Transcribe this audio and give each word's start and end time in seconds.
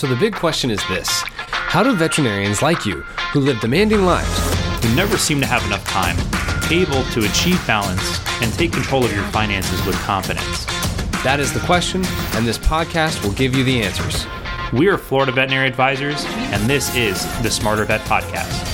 So 0.00 0.06
the 0.06 0.16
big 0.16 0.34
question 0.34 0.70
is 0.70 0.80
this 0.88 1.10
How 1.26 1.82
do 1.82 1.94
veterinarians 1.94 2.62
like 2.62 2.86
you, 2.86 3.02
who 3.34 3.40
live 3.40 3.60
demanding 3.60 4.06
lives, 4.06 4.82
who 4.82 4.94
never 4.94 5.18
seem 5.18 5.42
to 5.42 5.46
have 5.46 5.62
enough 5.66 5.84
time, 5.84 6.16
able 6.72 7.04
to 7.12 7.26
achieve 7.28 7.62
balance 7.66 8.18
and 8.40 8.50
take 8.54 8.72
control 8.72 9.04
of 9.04 9.12
your 9.14 9.24
finances 9.24 9.84
with 9.84 9.94
confidence? 9.96 10.64
That 11.22 11.38
is 11.38 11.52
the 11.52 11.60
question, 11.60 12.02
and 12.32 12.48
this 12.48 12.56
podcast 12.56 13.22
will 13.22 13.32
give 13.32 13.54
you 13.54 13.62
the 13.62 13.82
answers. 13.82 14.24
We 14.72 14.88
are 14.88 14.96
Florida 14.96 15.32
Veterinary 15.32 15.68
Advisors, 15.68 16.24
and 16.24 16.62
this 16.62 16.96
is 16.96 17.22
the 17.42 17.50
Smarter 17.50 17.84
Vet 17.84 18.00
Podcast. 18.06 18.69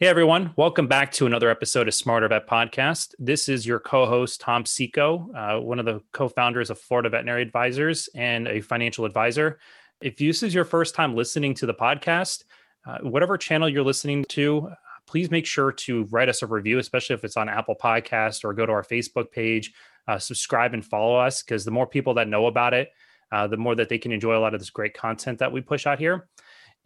Hey 0.00 0.06
everyone, 0.06 0.52
welcome 0.54 0.86
back 0.86 1.10
to 1.14 1.26
another 1.26 1.50
episode 1.50 1.88
of 1.88 1.94
Smarter 1.94 2.28
Vet 2.28 2.46
Podcast. 2.46 3.16
This 3.18 3.48
is 3.48 3.66
your 3.66 3.80
co-host 3.80 4.40
Tom 4.40 4.64
Seco, 4.64 5.28
uh, 5.34 5.58
one 5.58 5.80
of 5.80 5.86
the 5.86 6.00
co-founders 6.12 6.70
of 6.70 6.78
Florida 6.78 7.08
Veterinary 7.08 7.42
Advisors 7.42 8.08
and 8.14 8.46
a 8.46 8.60
financial 8.60 9.06
advisor. 9.06 9.58
If 10.00 10.16
this 10.16 10.44
is 10.44 10.54
your 10.54 10.64
first 10.64 10.94
time 10.94 11.16
listening 11.16 11.52
to 11.54 11.66
the 11.66 11.74
podcast, 11.74 12.44
uh, 12.86 12.98
whatever 12.98 13.36
channel 13.36 13.68
you're 13.68 13.82
listening 13.82 14.24
to, 14.26 14.70
please 15.08 15.32
make 15.32 15.46
sure 15.46 15.72
to 15.72 16.04
write 16.12 16.28
us 16.28 16.42
a 16.42 16.46
review, 16.46 16.78
especially 16.78 17.14
if 17.14 17.24
it's 17.24 17.36
on 17.36 17.48
Apple 17.48 17.74
Podcast 17.74 18.44
or 18.44 18.54
go 18.54 18.66
to 18.66 18.72
our 18.72 18.84
Facebook 18.84 19.32
page, 19.32 19.72
uh, 20.06 20.16
subscribe 20.16 20.74
and 20.74 20.86
follow 20.86 21.16
us 21.16 21.42
because 21.42 21.64
the 21.64 21.72
more 21.72 21.88
people 21.88 22.14
that 22.14 22.28
know 22.28 22.46
about 22.46 22.72
it, 22.72 22.92
uh, 23.32 23.48
the 23.48 23.56
more 23.56 23.74
that 23.74 23.88
they 23.88 23.98
can 23.98 24.12
enjoy 24.12 24.36
a 24.36 24.38
lot 24.38 24.54
of 24.54 24.60
this 24.60 24.70
great 24.70 24.94
content 24.94 25.40
that 25.40 25.50
we 25.50 25.60
push 25.60 25.88
out 25.88 25.98
here. 25.98 26.28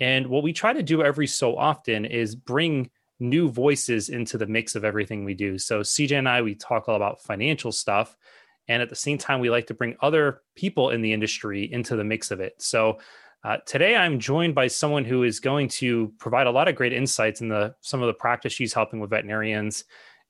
And 0.01 0.29
what 0.29 0.43
we 0.43 0.55
try 0.55 0.73
to 0.73 0.83
do 0.83 1.03
every 1.03 1.27
so 1.27 1.59
often 1.59 2.07
is 2.07 2.35
bring 2.35 2.89
new 3.21 3.49
voices 3.49 4.09
into 4.09 4.39
the 4.39 4.47
mix 4.47 4.75
of 4.75 4.85
everything 4.85 5.25
we 5.25 5.35
do. 5.35 5.59
So 5.59 5.81
CJ 5.81 6.19
and 6.19 6.29
I, 6.29 6.43
we 6.43 6.55
talk 6.55 6.89
all 6.89 6.97
about 6.97 7.23
financial 7.23 7.73
stuff. 7.73 8.17
And 8.69 8.83
at 8.83 8.89
the 8.89 8.97
same 8.97 9.19
time, 9.19 9.41
we 9.41 9.51
like 9.51 9.67
to 9.69 9.75
bring 9.75 9.97
other 10.01 10.43
people 10.55 10.91
in 10.91 11.03
the 11.03 11.13
industry 11.13 11.71
into 11.73 11.97
the 11.97 12.05
mix 12.05 12.31
of 12.31 12.41
it. 12.41 12.55
So 12.59 12.99
uh, 13.45 13.57
today 13.67 13.97
I'm 13.97 14.21
joined 14.21 14.55
by 14.55 14.69
someone 14.69 15.05
who 15.05 15.25
is 15.25 15.41
going 15.41 15.69
to 15.69 16.13
provide 16.19 16.47
a 16.47 16.51
lot 16.51 16.69
of 16.69 16.77
great 16.77 16.93
insights 16.93 17.41
in 17.41 17.49
the 17.49 17.75
some 17.81 18.01
of 18.01 18.07
the 18.07 18.15
practice 18.15 18.53
she's 18.53 18.73
helping 18.73 19.01
with 19.01 19.11
veterinarians 19.11 19.85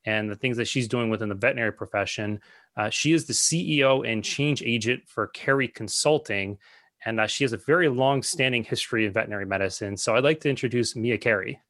and 0.06 0.30
the 0.30 0.36
things 0.36 0.56
that 0.56 0.66
she's 0.66 0.88
doing 0.88 1.10
within 1.10 1.28
the 1.28 1.34
veterinary 1.34 1.72
profession. 1.72 2.40
Uh, 2.76 2.88
she 2.88 3.12
is 3.12 3.26
the 3.26 3.34
CEO 3.34 4.10
and 4.10 4.24
change 4.24 4.62
agent 4.62 5.02
for 5.06 5.26
Carey 5.28 5.68
Consulting, 5.68 6.58
and 7.04 7.20
uh, 7.20 7.26
she 7.26 7.44
has 7.44 7.52
a 7.52 7.58
very 7.58 7.88
long-standing 7.88 8.64
history 8.64 9.04
in 9.04 9.12
veterinary 9.12 9.46
medicine. 9.46 9.96
So 9.96 10.16
I'd 10.16 10.24
like 10.24 10.40
to 10.40 10.50
introduce 10.50 10.96
Mia 10.96 11.18
Carey. 11.18 11.60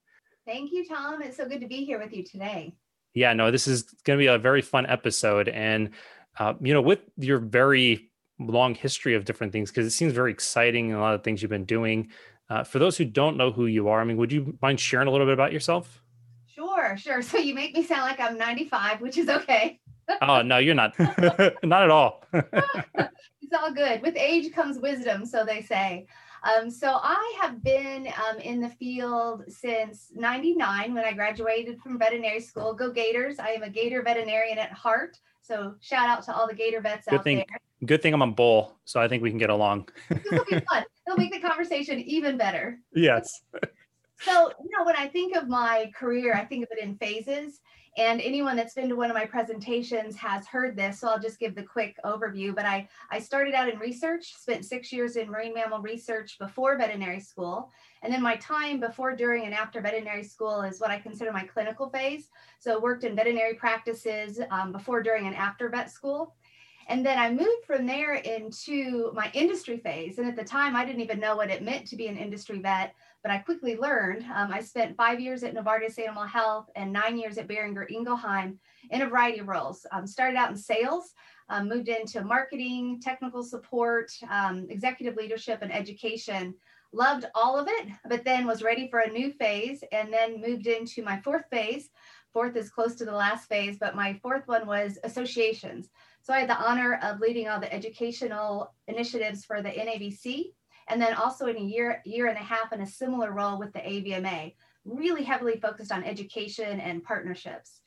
Thank 0.47 0.73
you, 0.73 0.85
Tom. 0.87 1.23
It's 1.23 1.37
so 1.37 1.47
good 1.47 1.61
to 1.61 1.69
be 1.69 1.85
here 1.85 1.99
with 1.99 2.13
you 2.13 2.25
today. 2.25 2.75
Yeah, 3.15 3.33
no, 3.33 3.51
this 3.51 3.69
is 3.69 3.83
going 4.05 4.19
to 4.19 4.23
be 4.23 4.27
a 4.27 4.39
very 4.39 4.63
fun 4.63 4.87
episode. 4.87 5.49
And, 5.49 5.91
uh, 6.39 6.55
you 6.61 6.73
know, 6.75 6.81
with 6.81 7.01
your 7.17 7.39
very 7.39 8.11
long 8.39 8.75
history 8.75 9.15
of 9.15 9.25
different 9.25 9.53
things, 9.53 9.71
because 9.71 9.87
it 9.87 9.91
seems 9.91 10.13
very 10.13 10.33
exciting 10.33 10.91
and 10.91 10.99
a 10.99 11.01
lot 11.01 11.15
of 11.15 11.23
things 11.23 11.43
you've 11.43 11.51
been 11.51 11.65
doing. 11.65 12.09
Uh, 12.51 12.65
for 12.65 12.79
those 12.79 12.97
who 12.97 13.05
don't 13.05 13.37
know 13.37 13.53
who 13.53 13.67
you 13.67 13.89
are, 13.89 14.01
I 14.01 14.05
mean, 14.05 14.17
would 14.17 14.33
you 14.33 14.59
mind 14.61 14.81
sharing 14.81 15.09
a 15.09 15.11
little 15.11 15.27
bit 15.27 15.35
about 15.35 15.53
yourself? 15.53 16.03
Sure, 16.47 16.97
sure. 16.97 17.23
So 17.23 17.39
you 17.39 17.55
make 17.55 17.75
me 17.75 17.83
sound 17.83 18.03
like 18.03 18.21
I'm 18.21 18.37
95, 18.37 19.01
which 19.01 19.17
is 19.19 19.29
okay. 19.29 19.79
oh, 20.23 20.43
no, 20.43 20.59
you're 20.59 20.75
not. 20.75 20.99
not 21.63 21.83
at 21.83 21.91
all. 21.91 22.25
it's 22.33 23.55
all 23.57 23.73
good. 23.73 24.03
With 24.03 24.17
age 24.17 24.53
comes 24.53 24.79
wisdom, 24.79 25.25
so 25.25 25.45
they 25.45 25.63
say. 25.63 26.07
Um, 26.45 26.71
so 26.71 26.99
I 27.03 27.39
have 27.41 27.63
been 27.63 28.09
um, 28.29 28.39
in 28.41 28.61
the 28.61 28.69
field 28.69 29.45
since 29.49 30.11
99 30.15 30.95
when 30.95 31.05
I 31.05 31.13
graduated 31.13 31.81
from 31.81 31.99
veterinary 31.99 32.41
school. 32.41 32.75
Go 32.75 32.91
Gators. 32.91 33.39
I 33.39 33.51
am 33.51 33.63
a 33.63 33.71
Gator 33.71 34.03
veterinarian 34.03 34.59
at 34.59 34.73
heart. 34.73 35.19
So 35.43 35.75
shout 35.81 36.09
out 36.09 36.23
to 36.25 36.35
all 36.35 36.49
the 36.49 36.55
Gator 36.55 36.81
vets 36.81 37.07
good 37.07 37.21
out 37.21 37.25
thing, 37.25 37.37
there. 37.39 37.87
Good 37.87 38.03
thing 38.03 38.15
I'm 38.15 38.23
a 38.23 38.29
bull, 38.29 38.77
so 38.85 39.01
I 39.01 39.09
think 39.09 39.23
we 39.23 39.31
can 39.31 39.39
get 39.39 39.51
along. 39.51 39.89
this 40.09 40.23
will 40.31 40.45
be 40.45 40.61
fun. 40.71 40.85
It'll 41.07 41.19
make 41.19 41.33
the 41.33 41.41
conversation 41.41 41.99
even 42.01 42.37
better. 42.37 42.79
Yes. 42.95 43.43
so, 44.21 44.53
you 44.63 44.71
know, 44.77 44.85
when 44.85 44.97
I 44.97 45.09
think 45.09 45.37
of 45.37 45.49
my 45.49 45.91
career, 45.97 46.35
I 46.35 46.45
think 46.45 46.65
of 46.65 46.71
it 46.71 46.83
in 46.83 46.97
phases. 46.97 47.61
And 47.99 48.23
anyone 48.23 48.57
that's 48.57 48.73
been 48.73 48.89
to 48.89 48.97
one 48.97 49.11
of 49.11 49.17
my 49.17 49.27
presentations 49.27 50.17
has 50.17 50.47
heard 50.47 50.77
this, 50.77 51.01
so 51.01 51.09
I'll 51.09 51.21
just 51.21 51.39
give 51.39 51.55
the 51.55 51.63
quick 51.63 51.99
overview. 52.05 52.55
But 52.55 52.65
I, 52.65 52.89
I 53.11 53.19
started 53.19 53.55
out 53.55 53.69
in 53.69 53.79
research, 53.79 54.35
spent 54.35 54.65
six 54.65 54.91
years 54.91 55.17
in 55.17 55.31
marine 55.31 55.53
mammal 55.53 55.81
research 55.81 56.39
before 56.39 56.79
veterinary 56.79 57.21
school. 57.21 57.71
And 58.03 58.11
then 58.11 58.23
my 58.23 58.37
time 58.37 58.81
before, 58.81 59.15
during, 59.15 59.45
and 59.45 59.53
after 59.53 59.83
veterinary 59.83 60.25
school 60.25 60.63
is 60.63 60.81
what 60.81 60.91
I 60.91 60.99
consider 60.99 61.33
my 61.33 61.45
clinical 61.45 61.91
phase. 61.91 62.31
So 62.59 62.81
worked 62.81 63.05
in 63.05 63.15
veterinary 63.15 63.55
practices 63.55 64.41
um, 64.51 64.73
before, 64.73 65.03
during, 65.03 65.27
and 65.27 65.37
after 65.37 65.69
vet 65.69 65.91
school. 65.91 66.35
And 66.89 67.07
then 67.07 67.19
I 67.19 67.31
moved 67.31 67.65
from 67.67 67.87
there 67.87 68.15
into 68.15 69.13
my 69.15 69.31
industry 69.35 69.77
phase. 69.77 70.19
And 70.19 70.27
at 70.27 70.35
the 70.35 70.45
time, 70.45 70.75
I 70.75 70.85
didn't 70.85 71.03
even 71.03 71.21
know 71.21 71.37
what 71.37 71.51
it 71.51 71.63
meant 71.63 71.87
to 71.89 71.97
be 71.97 72.09
an 72.09 72.17
industry 72.17 72.59
vet, 72.59 72.95
but 73.23 73.31
I 73.31 73.39
quickly 73.39 73.77
learned. 73.77 74.25
Um, 74.35 74.53
I 74.53 74.61
spent 74.61 74.97
five 74.97 75.21
years 75.21 75.45
at 75.45 75.55
Novartis 75.55 75.99
Animal 75.99 76.25
Health 76.25 76.69
and 76.75 76.93
nine 76.93 77.19
years 77.19 77.39
at 77.39 77.49
Boehringer 77.49 77.89
Ingelheim 77.91 78.59
in 78.91 79.03
a 79.03 79.09
variety 79.09 79.39
of 79.39 79.49
roles. 79.49 79.87
Um, 79.93 80.07
started 80.07 80.37
out 80.37 80.51
in 80.51 80.57
sales, 80.57 81.13
um, 81.49 81.69
moved 81.69 81.89
into 81.89 82.25
marketing, 82.25 83.01
technical 83.01 83.43
support, 83.43 84.11
um, 84.29 84.67
executive 84.71 85.17
leadership, 85.17 85.61
and 85.63 85.73
education. 85.73 86.55
Loved 86.93 87.25
all 87.35 87.59
of 87.59 87.69
it, 87.69 87.89
but 88.09 88.25
then 88.25 88.47
was 88.47 88.63
ready 88.63 88.89
for 88.91 89.01
a 89.01 89.11
new 89.11 89.33
phase 89.33 89.83
and 89.93 90.13
then 90.13 90.43
moved 90.43 90.67
into 90.67 91.03
my 91.03 91.21
fourth 91.21 91.45
phase. 91.51 91.89
Fourth 92.33 92.57
is 92.57 92.71
close 92.71 92.97
to 92.97 93.05
the 93.05 93.13
last 93.13 93.49
phase, 93.49 93.79
but 93.79 93.95
my 93.95 94.19
fourth 94.23 94.47
one 94.47 94.67
was 94.67 94.99
associations. 95.05 95.91
So 96.23 96.33
I 96.33 96.41
had 96.41 96.49
the 96.49 96.59
honor 96.59 96.99
of 97.03 97.21
leading 97.21 97.49
all 97.49 97.61
the 97.61 97.73
educational 97.73 98.75
initiatives 98.89 99.45
for 99.45 99.63
the 99.63 99.71
NAVC, 99.71 100.53
and 100.89 101.01
then 101.01 101.15
also 101.15 101.47
in 101.47 101.57
a 101.57 101.61
year, 101.61 102.03
year 102.05 102.27
and 102.27 102.37
a 102.37 102.43
half 102.43 102.73
in 102.73 102.81
a 102.81 102.87
similar 102.87 103.33
role 103.33 103.59
with 103.59 103.73
the 103.73 103.81
AVMA, 103.81 104.55
really 104.85 105.23
heavily 105.23 105.59
focused 105.61 105.93
on 105.93 106.05
education 106.05 106.81
and 106.81 107.05
partnerships. 107.05 107.81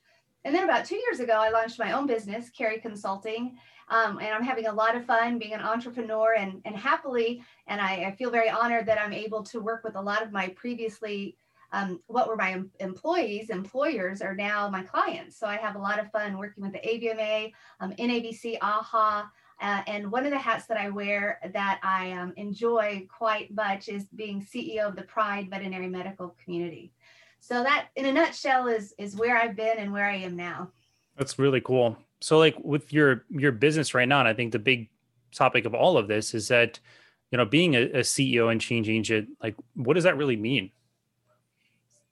And 0.43 0.53
then 0.53 0.63
about 0.63 0.85
two 0.85 0.97
years 0.97 1.19
ago, 1.19 1.33
I 1.33 1.49
launched 1.49 1.79
my 1.79 1.93
own 1.93 2.05
business, 2.05 2.49
Carey 2.49 2.79
Consulting, 2.79 3.57
um, 3.89 4.19
and 4.19 4.29
I'm 4.29 4.43
having 4.43 4.67
a 4.67 4.73
lot 4.73 4.95
of 4.95 5.05
fun 5.05 5.39
being 5.39 5.53
an 5.53 5.61
entrepreneur 5.61 6.35
and, 6.35 6.61
and 6.65 6.75
happily, 6.75 7.43
and 7.67 7.81
I, 7.81 8.05
I 8.05 8.15
feel 8.15 8.31
very 8.31 8.49
honored 8.49 8.85
that 8.87 8.99
I'm 8.99 9.13
able 9.13 9.43
to 9.43 9.59
work 9.59 9.83
with 9.83 9.95
a 9.95 10.01
lot 10.01 10.23
of 10.23 10.31
my 10.31 10.49
previously 10.49 11.35
um, 11.71 11.99
what 12.07 12.27
were 12.27 12.37
my 12.37 12.61
employees, 12.79 13.49
employers 13.49 14.21
are 14.21 14.35
now 14.35 14.69
my 14.69 14.83
clients. 14.83 15.37
So 15.37 15.45
I 15.45 15.57
have 15.57 15.75
a 15.75 15.79
lot 15.79 15.99
of 15.99 16.09
fun 16.11 16.37
working 16.37 16.63
with 16.63 16.71
the 16.71 16.79
AVMA, 16.79 17.51
um, 17.81 17.91
NAVC, 17.93 18.59
AAHA. 18.59 19.25
Uh, 19.61 19.81
and 19.87 20.11
one 20.11 20.25
of 20.25 20.31
the 20.31 20.37
hats 20.37 20.65
that 20.65 20.77
I 20.77 20.89
wear 20.89 21.39
that 21.53 21.79
I 21.81 22.11
um, 22.11 22.33
enjoy 22.35 23.07
quite 23.09 23.53
much 23.53 23.87
is 23.87 24.05
being 24.15 24.41
CEO 24.41 24.87
of 24.87 24.95
the 24.95 25.03
Pride 25.03 25.49
Veterinary 25.49 25.87
Medical 25.87 26.35
Community. 26.43 26.93
So 27.39 27.63
that, 27.63 27.87
in 27.95 28.05
a 28.05 28.11
nutshell, 28.11 28.67
is 28.67 28.93
is 28.97 29.15
where 29.15 29.37
I've 29.37 29.55
been 29.55 29.77
and 29.77 29.93
where 29.93 30.09
I 30.09 30.15
am 30.15 30.35
now. 30.35 30.71
That's 31.17 31.39
really 31.39 31.61
cool. 31.61 31.97
So, 32.19 32.37
like 32.37 32.57
with 32.63 32.91
your 32.91 33.25
your 33.29 33.51
business 33.51 33.93
right 33.93 34.07
now, 34.07 34.19
and 34.19 34.27
I 34.27 34.33
think 34.33 34.51
the 34.51 34.59
big 34.59 34.89
topic 35.33 35.65
of 35.65 35.73
all 35.73 35.97
of 35.97 36.07
this 36.07 36.33
is 36.33 36.47
that 36.49 36.79
you 37.31 37.37
know 37.37 37.45
being 37.45 37.75
a, 37.75 37.83
a 37.83 37.99
CEO 37.99 38.51
and 38.51 38.59
change 38.59 38.89
agent, 38.89 39.29
like 39.41 39.55
what 39.75 39.93
does 39.93 40.03
that 40.03 40.17
really 40.17 40.35
mean? 40.35 40.71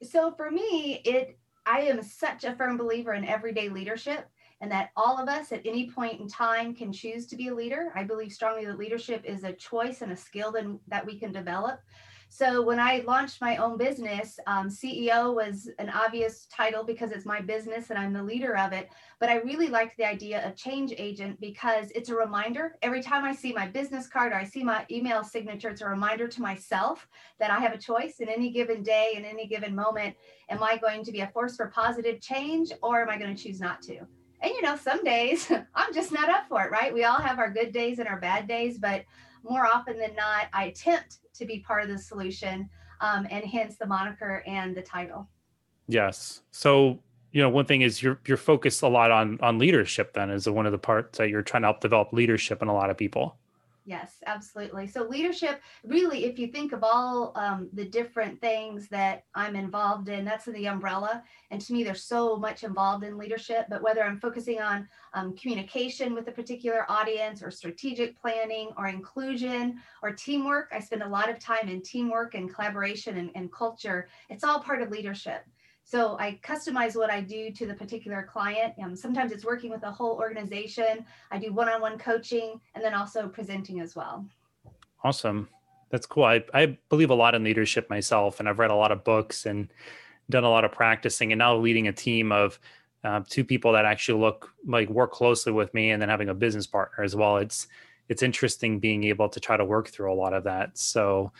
so 0.03 0.31
for 0.31 0.51
me, 0.51 1.01
it 1.05 1.37
I 1.65 1.81
am 1.81 2.03
such 2.03 2.43
a 2.43 2.55
firm 2.55 2.77
believer 2.77 3.13
in 3.13 3.25
everyday 3.25 3.69
leadership 3.69 4.27
and 4.63 4.71
that 4.71 4.91
all 4.95 5.17
of 5.17 5.27
us 5.27 5.51
at 5.51 5.61
any 5.65 5.89
point 5.89 6.21
in 6.21 6.27
time 6.27 6.73
can 6.73 6.93
choose 6.93 7.27
to 7.27 7.35
be 7.35 7.49
a 7.49 7.53
leader. 7.53 7.91
I 7.95 8.05
believe 8.05 8.31
strongly 8.31 8.65
that 8.65 8.77
leadership 8.77 9.25
is 9.25 9.43
a 9.43 9.51
choice 9.51 10.01
and 10.01 10.13
a 10.13 10.15
skill 10.15 10.53
that, 10.87 11.05
we 11.05 11.19
can 11.19 11.33
develop. 11.33 11.81
So 12.29 12.61
when 12.61 12.79
I 12.79 13.03
launched 13.05 13.41
my 13.41 13.57
own 13.57 13.77
business, 13.77 14.39
um, 14.47 14.69
CEO 14.69 15.35
was 15.35 15.69
an 15.79 15.89
obvious 15.89 16.45
title 16.45 16.85
because 16.85 17.11
it's 17.11 17.25
my 17.25 17.41
business 17.41 17.89
and 17.89 17.99
I'm 17.99 18.13
the 18.13 18.23
leader 18.23 18.55
of 18.55 18.71
it. 18.71 18.89
But 19.19 19.27
I 19.27 19.41
really 19.41 19.67
liked 19.67 19.97
the 19.97 20.05
idea 20.05 20.47
of 20.47 20.55
change 20.55 20.93
agent 20.97 21.41
because 21.41 21.91
it's 21.91 22.07
a 22.07 22.15
reminder. 22.15 22.75
Every 22.81 23.03
time 23.03 23.25
I 23.25 23.35
see 23.35 23.51
my 23.51 23.67
business 23.67 24.07
card 24.07 24.31
or 24.31 24.35
I 24.35 24.45
see 24.45 24.63
my 24.63 24.85
email 24.89 25.25
signature, 25.25 25.71
it's 25.71 25.81
a 25.81 25.89
reminder 25.89 26.29
to 26.29 26.41
myself 26.41 27.05
that 27.37 27.51
I 27.51 27.59
have 27.59 27.73
a 27.73 27.77
choice 27.77 28.21
in 28.21 28.29
any 28.29 28.49
given 28.49 28.81
day, 28.81 29.15
in 29.17 29.25
any 29.25 29.45
given 29.45 29.75
moment. 29.75 30.15
Am 30.49 30.63
I 30.63 30.77
going 30.77 31.03
to 31.03 31.11
be 31.11 31.19
a 31.19 31.27
force 31.27 31.57
for 31.57 31.67
positive 31.67 32.21
change 32.21 32.71
or 32.81 33.01
am 33.01 33.09
I 33.09 33.17
going 33.17 33.35
to 33.35 33.43
choose 33.43 33.59
not 33.59 33.81
to? 33.81 34.07
And 34.43 34.51
you 34.51 34.61
know, 34.61 34.75
some 34.75 35.03
days 35.03 35.51
I'm 35.75 35.93
just 35.93 36.11
not 36.11 36.29
up 36.29 36.47
for 36.47 36.63
it, 36.63 36.71
right? 36.71 36.93
We 36.93 37.05
all 37.05 37.19
have 37.19 37.39
our 37.39 37.49
good 37.49 37.71
days 37.71 37.99
and 37.99 38.07
our 38.07 38.19
bad 38.19 38.47
days, 38.47 38.77
but 38.77 39.05
more 39.43 39.65
often 39.65 39.97
than 39.97 40.15
not, 40.15 40.47
I 40.53 40.65
attempt 40.65 41.19
to 41.33 41.45
be 41.45 41.59
part 41.59 41.83
of 41.83 41.89
the 41.89 41.97
solution, 41.97 42.69
um, 43.01 43.27
and 43.31 43.43
hence 43.43 43.77
the 43.77 43.87
moniker 43.87 44.43
and 44.45 44.75
the 44.75 44.81
title. 44.81 45.27
Yes. 45.87 46.41
So 46.51 46.99
you 47.31 47.41
know, 47.41 47.49
one 47.49 47.65
thing 47.65 47.81
is 47.81 48.01
you're 48.03 48.19
you're 48.27 48.37
focused 48.37 48.83
a 48.83 48.87
lot 48.87 49.11
on 49.11 49.39
on 49.41 49.57
leadership. 49.57 50.13
Then 50.13 50.29
is 50.29 50.47
one 50.47 50.65
of 50.65 50.71
the 50.71 50.77
parts 50.77 51.17
that 51.17 51.29
you're 51.29 51.41
trying 51.41 51.63
to 51.63 51.67
help 51.67 51.81
develop 51.81 52.13
leadership 52.13 52.61
in 52.61 52.67
a 52.67 52.73
lot 52.73 52.89
of 52.89 52.97
people. 52.97 53.37
Yes, 53.85 54.23
absolutely. 54.27 54.87
So 54.87 55.03
leadership, 55.03 55.61
really, 55.83 56.23
if 56.23 56.39
you 56.39 56.47
think 56.47 56.71
of 56.71 56.85
all 56.85 57.33
um, 57.35 57.67
the 57.73 57.83
different 57.83 58.39
things 58.39 58.87
that 58.87 59.25
I'm 59.35 59.57
involved 59.57 60.07
in, 60.07 60.23
that's 60.23 60.47
in 60.47 60.53
the 60.53 60.67
umbrella. 60.67 61.21
And 61.51 61.59
to 61.59 61.73
me, 61.73 61.83
there's 61.83 62.05
so 62.05 62.37
much 62.37 62.63
involved 62.63 63.03
in 63.03 63.17
leadership. 63.17 63.65
But 63.69 63.83
whether 63.83 64.01
I'm 64.01 64.21
focusing 64.21 64.61
on 64.61 64.87
um, 65.13 65.35
communication 65.35 66.13
with 66.13 66.29
a 66.29 66.31
particular 66.31 66.89
audience, 66.89 67.43
or 67.43 67.51
strategic 67.51 68.17
planning, 68.19 68.69
or 68.77 68.87
inclusion, 68.87 69.81
or 70.01 70.13
teamwork, 70.13 70.71
I 70.71 70.79
spend 70.79 71.03
a 71.03 71.09
lot 71.09 71.29
of 71.29 71.39
time 71.39 71.67
in 71.67 71.81
teamwork 71.81 72.35
and 72.35 72.53
collaboration 72.53 73.17
and, 73.17 73.31
and 73.35 73.51
culture. 73.51 74.07
It's 74.29 74.45
all 74.45 74.61
part 74.61 74.81
of 74.81 74.91
leadership. 74.91 75.45
So 75.83 76.17
I 76.17 76.39
customize 76.43 76.95
what 76.95 77.11
I 77.11 77.21
do 77.21 77.51
to 77.51 77.65
the 77.67 77.73
particular 77.73 78.23
client. 78.23 78.73
Um, 78.81 78.95
sometimes 78.95 79.31
it's 79.31 79.45
working 79.45 79.69
with 79.69 79.83
a 79.83 79.91
whole 79.91 80.17
organization. 80.17 81.05
I 81.29 81.37
do 81.37 81.51
one-on-one 81.51 81.97
coaching 81.97 82.59
and 82.73 82.83
then 82.83 82.93
also 82.93 83.27
presenting 83.27 83.81
as 83.81 83.95
well. 83.95 84.25
Awesome. 85.03 85.49
That's 85.89 86.05
cool. 86.05 86.23
I, 86.23 86.43
I 86.53 86.77
believe 86.89 87.11
a 87.11 87.15
lot 87.15 87.35
in 87.35 87.43
leadership 87.43 87.89
myself, 87.89 88.39
and 88.39 88.49
I've 88.49 88.59
read 88.59 88.71
a 88.71 88.75
lot 88.75 88.91
of 88.91 89.03
books 89.03 89.45
and 89.45 89.67
done 90.29 90.43
a 90.43 90.49
lot 90.49 90.65
of 90.65 90.71
practicing, 90.71 91.31
and 91.31 91.39
now 91.39 91.55
leading 91.55 91.87
a 91.87 91.93
team 91.93 92.31
of 92.31 92.57
uh, 93.03 93.21
two 93.29 93.43
people 93.43 93.73
that 93.73 93.85
actually 93.85 94.19
look 94.19 94.49
like 94.65 94.89
work 94.89 95.11
closely 95.11 95.51
with 95.51 95.71
me, 95.73 95.91
and 95.91 96.01
then 96.01 96.09
having 96.09 96.29
a 96.29 96.33
business 96.33 96.65
partner 96.65 97.03
as 97.03 97.15
well. 97.15 97.37
It's 97.37 97.67
it's 98.09 98.23
interesting 98.23 98.79
being 98.79 99.03
able 99.03 99.29
to 99.29 99.39
try 99.39 99.55
to 99.55 99.65
work 99.65 99.89
through 99.89 100.11
a 100.11 100.15
lot 100.15 100.33
of 100.33 100.45
that. 100.45 100.77
So 100.77 101.31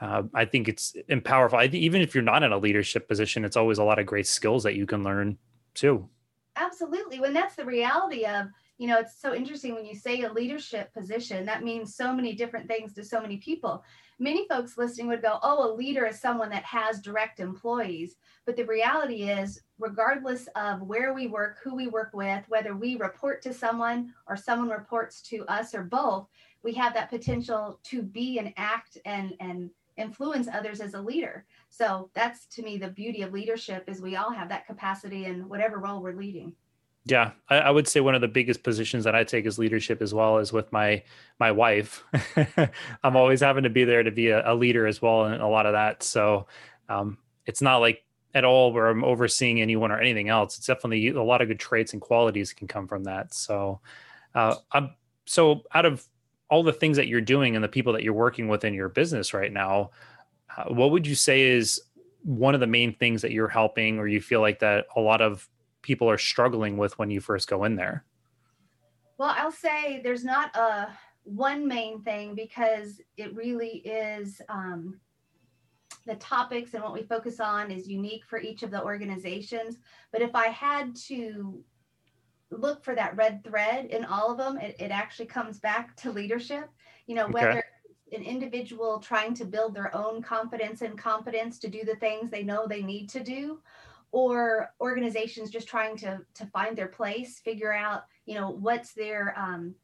uh, 0.00 0.22
I 0.34 0.44
think 0.44 0.68
it's 0.68 0.94
powerful. 1.24 1.60
even 1.72 2.00
if 2.00 2.14
you're 2.14 2.22
not 2.22 2.42
in 2.42 2.52
a 2.52 2.58
leadership 2.58 3.08
position, 3.08 3.44
it's 3.44 3.56
always 3.56 3.78
a 3.78 3.84
lot 3.84 3.98
of 3.98 4.06
great 4.06 4.26
skills 4.26 4.62
that 4.62 4.74
you 4.74 4.86
can 4.86 5.02
learn 5.02 5.38
too. 5.74 6.08
Absolutely. 6.56 7.20
When 7.20 7.32
that's 7.32 7.54
the 7.54 7.64
reality 7.64 8.24
of, 8.24 8.46
you 8.78 8.86
know, 8.88 8.98
it's 8.98 9.20
so 9.20 9.34
interesting 9.34 9.74
when 9.74 9.86
you 9.86 9.94
say 9.94 10.22
a 10.22 10.32
leadership 10.32 10.92
position, 10.92 11.44
that 11.46 11.64
means 11.64 11.94
so 11.94 12.12
many 12.12 12.34
different 12.34 12.68
things 12.68 12.92
to 12.94 13.04
so 13.04 13.20
many 13.20 13.38
people. 13.38 13.84
Many 14.20 14.46
folks 14.48 14.76
listening 14.76 15.08
would 15.08 15.22
go, 15.22 15.38
oh, 15.42 15.72
a 15.72 15.74
leader 15.74 16.06
is 16.06 16.20
someone 16.20 16.50
that 16.50 16.64
has 16.64 17.00
direct 17.00 17.38
employees. 17.38 18.16
But 18.44 18.56
the 18.56 18.64
reality 18.64 19.30
is, 19.30 19.60
regardless 19.78 20.48
of 20.56 20.82
where 20.82 21.14
we 21.14 21.28
work, 21.28 21.58
who 21.62 21.74
we 21.74 21.86
work 21.86 22.10
with, 22.12 22.44
whether 22.48 22.74
we 22.74 22.96
report 22.96 23.42
to 23.42 23.54
someone 23.54 24.12
or 24.26 24.36
someone 24.36 24.68
reports 24.68 25.22
to 25.22 25.44
us 25.46 25.74
or 25.74 25.84
both, 25.84 26.26
we 26.64 26.72
have 26.74 26.94
that 26.94 27.10
potential 27.10 27.78
to 27.84 28.02
be 28.02 28.38
and 28.38 28.52
act 28.56 28.98
and, 29.04 29.34
and 29.38 29.70
influence 29.98 30.48
others 30.52 30.80
as 30.80 30.94
a 30.94 31.00
leader. 31.00 31.44
So 31.68 32.10
that's 32.14 32.46
to 32.46 32.62
me 32.62 32.78
the 32.78 32.88
beauty 32.88 33.22
of 33.22 33.32
leadership 33.32 33.84
is 33.86 34.00
we 34.00 34.16
all 34.16 34.30
have 34.30 34.48
that 34.48 34.66
capacity 34.66 35.26
in 35.26 35.48
whatever 35.48 35.78
role 35.78 36.02
we're 36.02 36.16
leading. 36.16 36.54
Yeah, 37.04 37.30
I, 37.48 37.56
I, 37.56 37.70
would 37.70 37.88
say 37.88 38.00
one 38.00 38.14
of 38.14 38.20
the 38.20 38.28
biggest 38.28 38.62
positions 38.62 39.04
that 39.04 39.14
I 39.14 39.24
take 39.24 39.46
is 39.46 39.58
leadership 39.58 40.02
as 40.02 40.12
well 40.12 40.36
as 40.36 40.52
with 40.52 40.70
my 40.72 41.02
my 41.38 41.50
wife. 41.50 42.04
I'm 43.02 43.16
always 43.16 43.40
having 43.40 43.62
to 43.64 43.70
be 43.70 43.84
there 43.84 44.02
to 44.02 44.10
be 44.10 44.28
a, 44.28 44.52
a 44.52 44.54
leader 44.54 44.86
as 44.86 45.00
well, 45.00 45.24
and 45.24 45.40
a 45.40 45.46
lot 45.46 45.64
of 45.64 45.72
that. 45.72 46.02
So 46.02 46.46
um, 46.88 47.16
it's 47.46 47.62
not 47.62 47.78
like 47.78 48.04
at 48.34 48.44
all 48.44 48.72
where 48.72 48.88
I'm 48.88 49.04
overseeing 49.04 49.62
anyone 49.62 49.90
or 49.90 49.98
anything 49.98 50.28
else. 50.28 50.58
It's 50.58 50.66
definitely 50.66 51.08
a 51.08 51.22
lot 51.22 51.40
of 51.40 51.48
good 51.48 51.58
traits 51.58 51.94
and 51.94 52.02
qualities 52.02 52.52
can 52.52 52.68
come 52.68 52.86
from 52.86 53.04
that. 53.04 53.32
So 53.32 53.80
uh, 54.34 54.56
I'm 54.72 54.90
so 55.24 55.62
out 55.74 55.86
of 55.86 56.06
all 56.50 56.62
the 56.62 56.72
things 56.72 56.96
that 56.96 57.08
you're 57.08 57.20
doing 57.20 57.54
and 57.54 57.64
the 57.64 57.68
people 57.68 57.92
that 57.92 58.02
you're 58.02 58.14
working 58.14 58.48
with 58.48 58.64
in 58.64 58.74
your 58.74 58.88
business 58.88 59.34
right 59.34 59.52
now, 59.52 59.90
uh, 60.56 60.64
what 60.64 60.90
would 60.90 61.06
you 61.06 61.14
say 61.14 61.42
is 61.42 61.80
one 62.22 62.54
of 62.54 62.60
the 62.60 62.66
main 62.66 62.94
things 62.94 63.22
that 63.22 63.32
you're 63.32 63.48
helping 63.48 63.98
or 63.98 64.06
you 64.06 64.20
feel 64.20 64.40
like 64.40 64.58
that 64.60 64.86
a 64.96 65.00
lot 65.00 65.20
of 65.20 65.48
people 65.82 66.10
are 66.10 66.18
struggling 66.18 66.76
with 66.76 66.98
when 66.98 67.10
you 67.10 67.20
first 67.20 67.48
go 67.48 67.64
in 67.64 67.76
there? 67.76 68.04
Well, 69.18 69.34
I'll 69.36 69.52
say 69.52 70.00
there's 70.02 70.24
not 70.24 70.54
a 70.56 70.88
one 71.24 71.66
main 71.66 72.02
thing 72.02 72.34
because 72.34 73.00
it 73.16 73.34
really 73.34 73.82
is 73.84 74.40
um, 74.48 74.98
the 76.06 76.16
topics 76.16 76.74
and 76.74 76.82
what 76.82 76.92
we 76.92 77.02
focus 77.02 77.40
on 77.40 77.70
is 77.70 77.88
unique 77.88 78.24
for 78.24 78.40
each 78.40 78.62
of 78.62 78.70
the 78.70 78.82
organizations. 78.82 79.78
But 80.12 80.22
if 80.22 80.34
I 80.34 80.46
had 80.46 80.96
to 81.06 81.62
look 82.50 82.84
for 82.84 82.94
that 82.94 83.16
red 83.16 83.44
thread 83.44 83.86
in 83.86 84.04
all 84.04 84.30
of 84.30 84.38
them, 84.38 84.58
it, 84.58 84.76
it 84.78 84.90
actually 84.90 85.26
comes 85.26 85.58
back 85.58 85.96
to 85.96 86.10
leadership. 86.10 86.68
You 87.06 87.14
know, 87.14 87.24
okay. 87.24 87.32
whether 87.32 87.64
an 88.12 88.22
individual 88.22 88.98
trying 88.98 89.34
to 89.34 89.44
build 89.44 89.74
their 89.74 89.94
own 89.94 90.22
confidence 90.22 90.82
and 90.82 90.96
competence 90.96 91.58
to 91.58 91.68
do 91.68 91.84
the 91.84 91.96
things 91.96 92.30
they 92.30 92.42
know 92.42 92.66
they 92.66 92.82
need 92.82 93.08
to 93.10 93.20
do, 93.22 93.60
or 94.12 94.72
organizations 94.80 95.50
just 95.50 95.68
trying 95.68 95.96
to 95.98 96.20
to 96.34 96.46
find 96.46 96.76
their 96.76 96.88
place, 96.88 97.40
figure 97.40 97.72
out, 97.72 98.04
you 98.26 98.34
know, 98.34 98.50
what's 98.50 98.92
their 98.94 99.38
um, 99.38 99.74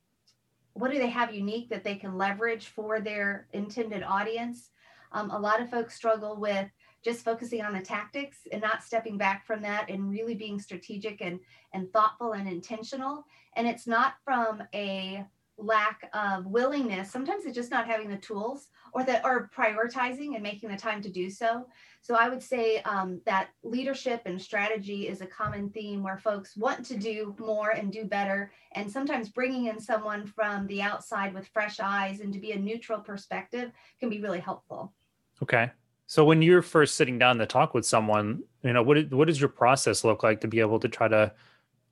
what 0.75 0.91
do 0.91 0.99
they 0.99 1.11
have 1.11 1.35
unique 1.35 1.69
that 1.69 1.85
they 1.85 1.95
can 1.95 2.19
leverage 2.19 2.67
for 2.67 3.01
their 3.01 3.47
intended 3.53 4.03
audience. 4.03 4.71
Um, 5.13 5.31
a 5.31 5.39
lot 5.39 5.63
of 5.63 5.71
folks 5.71 5.95
struggle 5.95 6.37
with 6.37 6.69
just 7.05 7.25
focusing 7.25 7.63
on 7.63 7.75
the 7.75 7.81
tactics 7.81 8.39
and 8.51 8.63
not 8.63 8.83
stepping 8.83 9.19
back 9.19 9.47
from 9.47 9.61
that 9.63 9.91
and 9.91 10.11
really 10.11 10.35
being 10.35 10.59
strategic 10.59 11.21
and 11.21 11.39
and 11.73 11.93
thoughtful 11.93 12.33
and 12.33 12.49
intentional. 12.49 13.25
And 13.57 13.69
it's 13.69 13.87
not 13.87 14.15
from 14.25 14.63
a 14.75 15.25
lack 15.57 16.11
of 16.13 16.47
willingness 16.47 17.13
sometimes 17.13 17.45
it's 17.45 17.55
just 17.55 17.71
not 17.71 17.87
having 17.87 18.11
the 18.11 18.17
tools 18.17 18.67
or 18.93 19.05
that 19.05 19.25
or 19.25 19.49
prioritizing 19.57 20.35
and 20.35 20.43
making 20.43 20.69
the 20.69 20.77
time 20.77 21.01
to 21.01 21.09
do 21.09 21.31
so. 21.31 21.65
So 22.01 22.17
i 22.17 22.29
would 22.29 22.43
say 22.43 22.79
um, 22.83 23.21
that 23.25 23.51
leadership 23.63 24.23
and 24.27 24.41
strategy 24.41 25.07
is 25.07 25.21
a 25.21 25.27
common 25.27 25.71
theme 25.71 26.03
where 26.03 26.19
folks 26.19 26.57
want 26.57 26.85
to 26.87 26.97
do 26.97 27.37
more 27.39 27.71
and 27.71 27.93
do 27.93 28.05
better. 28.05 28.51
And 28.73 28.91
sometimes 28.91 29.29
bringing 29.29 29.67
in 29.67 29.79
someone 29.79 30.27
from 30.27 30.67
the 30.67 30.83
outside 30.83 31.33
with 31.33 31.47
fresh 31.49 31.79
eyes 31.79 32.19
and 32.19 32.33
to 32.33 32.41
be 32.41 32.51
a 32.51 32.59
neutral 32.59 32.99
perspective 32.99 33.71
can 34.01 34.11
be 34.11 34.21
really 34.21 34.41
helpful. 34.41 34.93
Okay 35.41 35.71
so 36.15 36.25
when 36.25 36.43
you're 36.43 36.63
first 36.63 36.95
sitting 36.95 37.19
down 37.19 37.39
to 37.39 37.47
talk 37.47 37.75
with 37.75 37.85
someone, 37.85 38.45
you 38.63 38.73
know, 38.73 38.85
what 38.85 39.11
what 39.13 39.27
does 39.27 39.41
your 39.41 39.49
process 39.49 40.05
look 40.05 40.23
like 40.23 40.41
to 40.43 40.47
be 40.47 40.61
able 40.61 40.79
to 40.79 40.89
try 40.89 41.09
to 41.09 41.33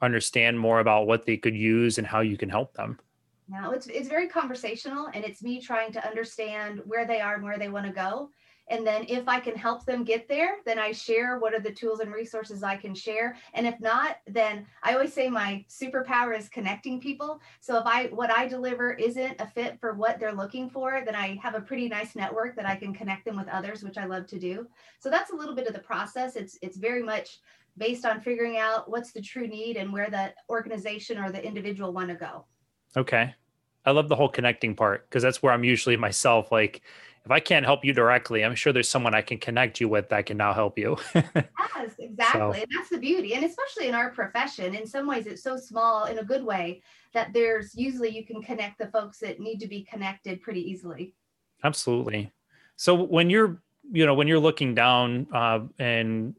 understand 0.00 0.60
more 0.60 0.78
about 0.78 1.08
what 1.08 1.26
they 1.26 1.36
could 1.36 1.56
use 1.56 1.98
and 1.98 2.06
how 2.06 2.20
you 2.20 2.36
can 2.36 2.48
help 2.48 2.72
them? 2.74 3.00
Now 3.48 3.72
it's 3.72 3.88
it's 3.88 4.08
very 4.08 4.28
conversational 4.28 5.08
and 5.12 5.24
it's 5.24 5.42
me 5.42 5.60
trying 5.60 5.90
to 5.94 6.06
understand 6.06 6.82
where 6.86 7.04
they 7.04 7.20
are 7.20 7.34
and 7.34 7.42
where 7.42 7.58
they 7.58 7.68
want 7.68 7.86
to 7.86 7.92
go 7.92 8.30
and 8.68 8.86
then 8.86 9.04
if 9.08 9.28
I 9.28 9.40
can 9.40 9.54
help 9.54 9.84
them 9.84 10.04
get 10.04 10.28
there, 10.28 10.56
then 10.64 10.78
I 10.78 10.92
share 10.92 11.38
what 11.38 11.54
are 11.54 11.60
the 11.60 11.72
tools 11.72 12.00
and 12.00 12.12
resources 12.12 12.62
I 12.62 12.76
can 12.76 12.94
share. 12.94 13.36
And 13.54 13.66
if 13.66 13.78
not, 13.80 14.16
then 14.26 14.66
I 14.82 14.94
always 14.94 15.12
say 15.12 15.28
my 15.28 15.64
superpower 15.68 16.36
is 16.36 16.48
connecting 16.48 17.00
people. 17.00 17.40
So 17.60 17.78
if 17.78 17.86
I 17.86 18.06
what 18.06 18.30
I 18.30 18.46
deliver 18.46 18.92
isn't 18.92 19.40
a 19.40 19.46
fit 19.46 19.78
for 19.80 19.94
what 19.94 20.18
they're 20.18 20.32
looking 20.32 20.70
for, 20.70 21.02
then 21.04 21.16
I 21.16 21.38
have 21.42 21.54
a 21.54 21.60
pretty 21.60 21.88
nice 21.88 22.14
network 22.14 22.56
that 22.56 22.66
I 22.66 22.76
can 22.76 22.94
connect 22.94 23.24
them 23.24 23.36
with 23.36 23.48
others, 23.48 23.82
which 23.82 23.98
I 23.98 24.06
love 24.06 24.26
to 24.28 24.38
do. 24.38 24.66
So 25.00 25.10
that's 25.10 25.32
a 25.32 25.36
little 25.36 25.54
bit 25.54 25.66
of 25.66 25.74
the 25.74 25.80
process. 25.80 26.36
It's 26.36 26.58
it's 26.62 26.76
very 26.76 27.02
much 27.02 27.40
based 27.76 28.04
on 28.04 28.20
figuring 28.20 28.58
out 28.58 28.90
what's 28.90 29.12
the 29.12 29.22
true 29.22 29.48
need 29.48 29.76
and 29.76 29.92
where 29.92 30.10
the 30.10 30.32
organization 30.50 31.18
or 31.18 31.32
the 31.32 31.44
individual 31.44 31.92
want 31.92 32.08
to 32.10 32.14
go. 32.14 32.44
Okay. 32.96 33.34
I 33.84 33.90
love 33.90 34.08
the 34.08 34.16
whole 34.16 34.28
connecting 34.28 34.76
part 34.76 35.08
because 35.08 35.22
that's 35.22 35.42
where 35.42 35.52
I'm 35.52 35.64
usually 35.64 35.96
myself 35.96 36.52
like 36.52 36.82
if 37.24 37.30
I 37.30 37.38
can't 37.38 37.64
help 37.64 37.84
you 37.84 37.92
directly, 37.92 38.44
I'm 38.44 38.54
sure 38.54 38.72
there's 38.72 38.88
someone 38.88 39.14
I 39.14 39.22
can 39.22 39.38
connect 39.38 39.80
you 39.80 39.88
with 39.88 40.08
that 40.08 40.26
can 40.26 40.36
now 40.36 40.52
help 40.52 40.76
you. 40.76 40.96
yes, 41.14 41.94
exactly. 41.98 42.40
So. 42.40 42.52
And 42.52 42.66
that's 42.76 42.90
the 42.90 42.98
beauty. 42.98 43.34
And 43.34 43.44
especially 43.44 43.88
in 43.88 43.94
our 43.94 44.10
profession, 44.10 44.74
in 44.74 44.86
some 44.86 45.06
ways 45.06 45.26
it's 45.26 45.42
so 45.42 45.56
small 45.56 46.06
in 46.06 46.18
a 46.18 46.24
good 46.24 46.44
way 46.44 46.82
that 47.14 47.32
there's 47.32 47.74
usually 47.76 48.08
you 48.10 48.26
can 48.26 48.42
connect 48.42 48.78
the 48.78 48.88
folks 48.88 49.18
that 49.20 49.38
need 49.38 49.58
to 49.60 49.68
be 49.68 49.84
connected 49.84 50.42
pretty 50.42 50.68
easily. 50.68 51.14
Absolutely. 51.62 52.32
So 52.76 52.94
when 52.94 53.30
you're, 53.30 53.62
you 53.92 54.04
know, 54.04 54.14
when 54.14 54.26
you're 54.26 54.40
looking 54.40 54.74
down 54.74 55.28
uh, 55.32 55.60
and 55.78 56.34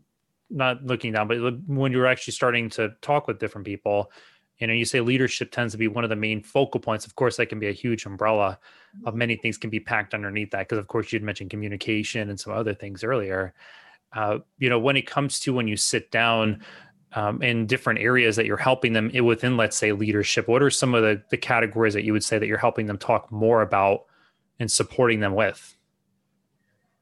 not 0.50 0.84
looking 0.84 1.14
down, 1.14 1.30
but 1.30 1.38
when 1.66 1.94
you're 1.94 2.08
actually 2.08 2.34
starting 2.34 2.70
to 2.72 2.92
talk 3.02 3.28
with 3.28 3.40
different 3.40 3.66
people, 3.66 4.12
you 4.60 4.68
know 4.68 4.74
you 4.74 4.86
say 4.86 5.02
leadership 5.02 5.52
tends 5.52 5.74
to 5.74 5.78
be 5.78 5.88
one 5.88 6.04
of 6.04 6.10
the 6.10 6.16
main 6.16 6.42
focal 6.42 6.80
points. 6.80 7.06
Of 7.06 7.16
course 7.16 7.38
that 7.38 7.48
can 7.48 7.60
be 7.60 7.68
a 7.68 7.74
huge 7.74 8.06
umbrella 8.06 8.60
of 9.06 9.16
many 9.16 9.36
things 9.36 9.58
can 9.58 9.70
be 9.70 9.80
packed 9.80 10.14
underneath 10.14 10.52
that 10.52 10.68
because 10.68 10.78
of 10.78 10.88
course 10.88 11.12
you'd 11.12 11.24
mentioned 11.24 11.50
communication 11.50 12.30
and 12.30 12.40
some 12.40 12.54
other 12.54 12.74
things 12.74 13.04
earlier. 13.04 13.54
Uh, 14.14 14.40
you 14.60 14.70
know 14.70 14.80
when 14.80 14.96
it 14.96 15.08
comes 15.08 15.40
to 15.40 15.54
when 15.54 15.68
you 15.68 15.76
sit 15.76 16.12
down 16.12 16.64
um, 17.14 17.42
in 17.42 17.66
different 17.66 18.00
areas 18.00 18.36
that 18.36 18.46
you're 18.46 18.58
helping 18.58 18.94
them 18.94 19.12
within 19.24 19.58
let's 19.58 19.78
say 19.78 19.92
leadership 19.92 20.48
what 20.48 20.64
are 20.64 20.70
some 20.70 20.94
of 20.94 21.04
the, 21.04 21.22
the 21.30 21.38
categories 21.38 21.94
that 21.94 22.04
you 22.04 22.14
would 22.14 22.24
say 22.24 22.38
that 22.38 22.48
you're 22.48 22.58
helping 22.58 22.86
them 22.86 22.98
talk 22.98 23.32
more 23.32 23.62
about 23.62 24.06
and 24.60 24.72
supporting 24.72 25.20
them 25.20 25.34
with? 25.34 25.76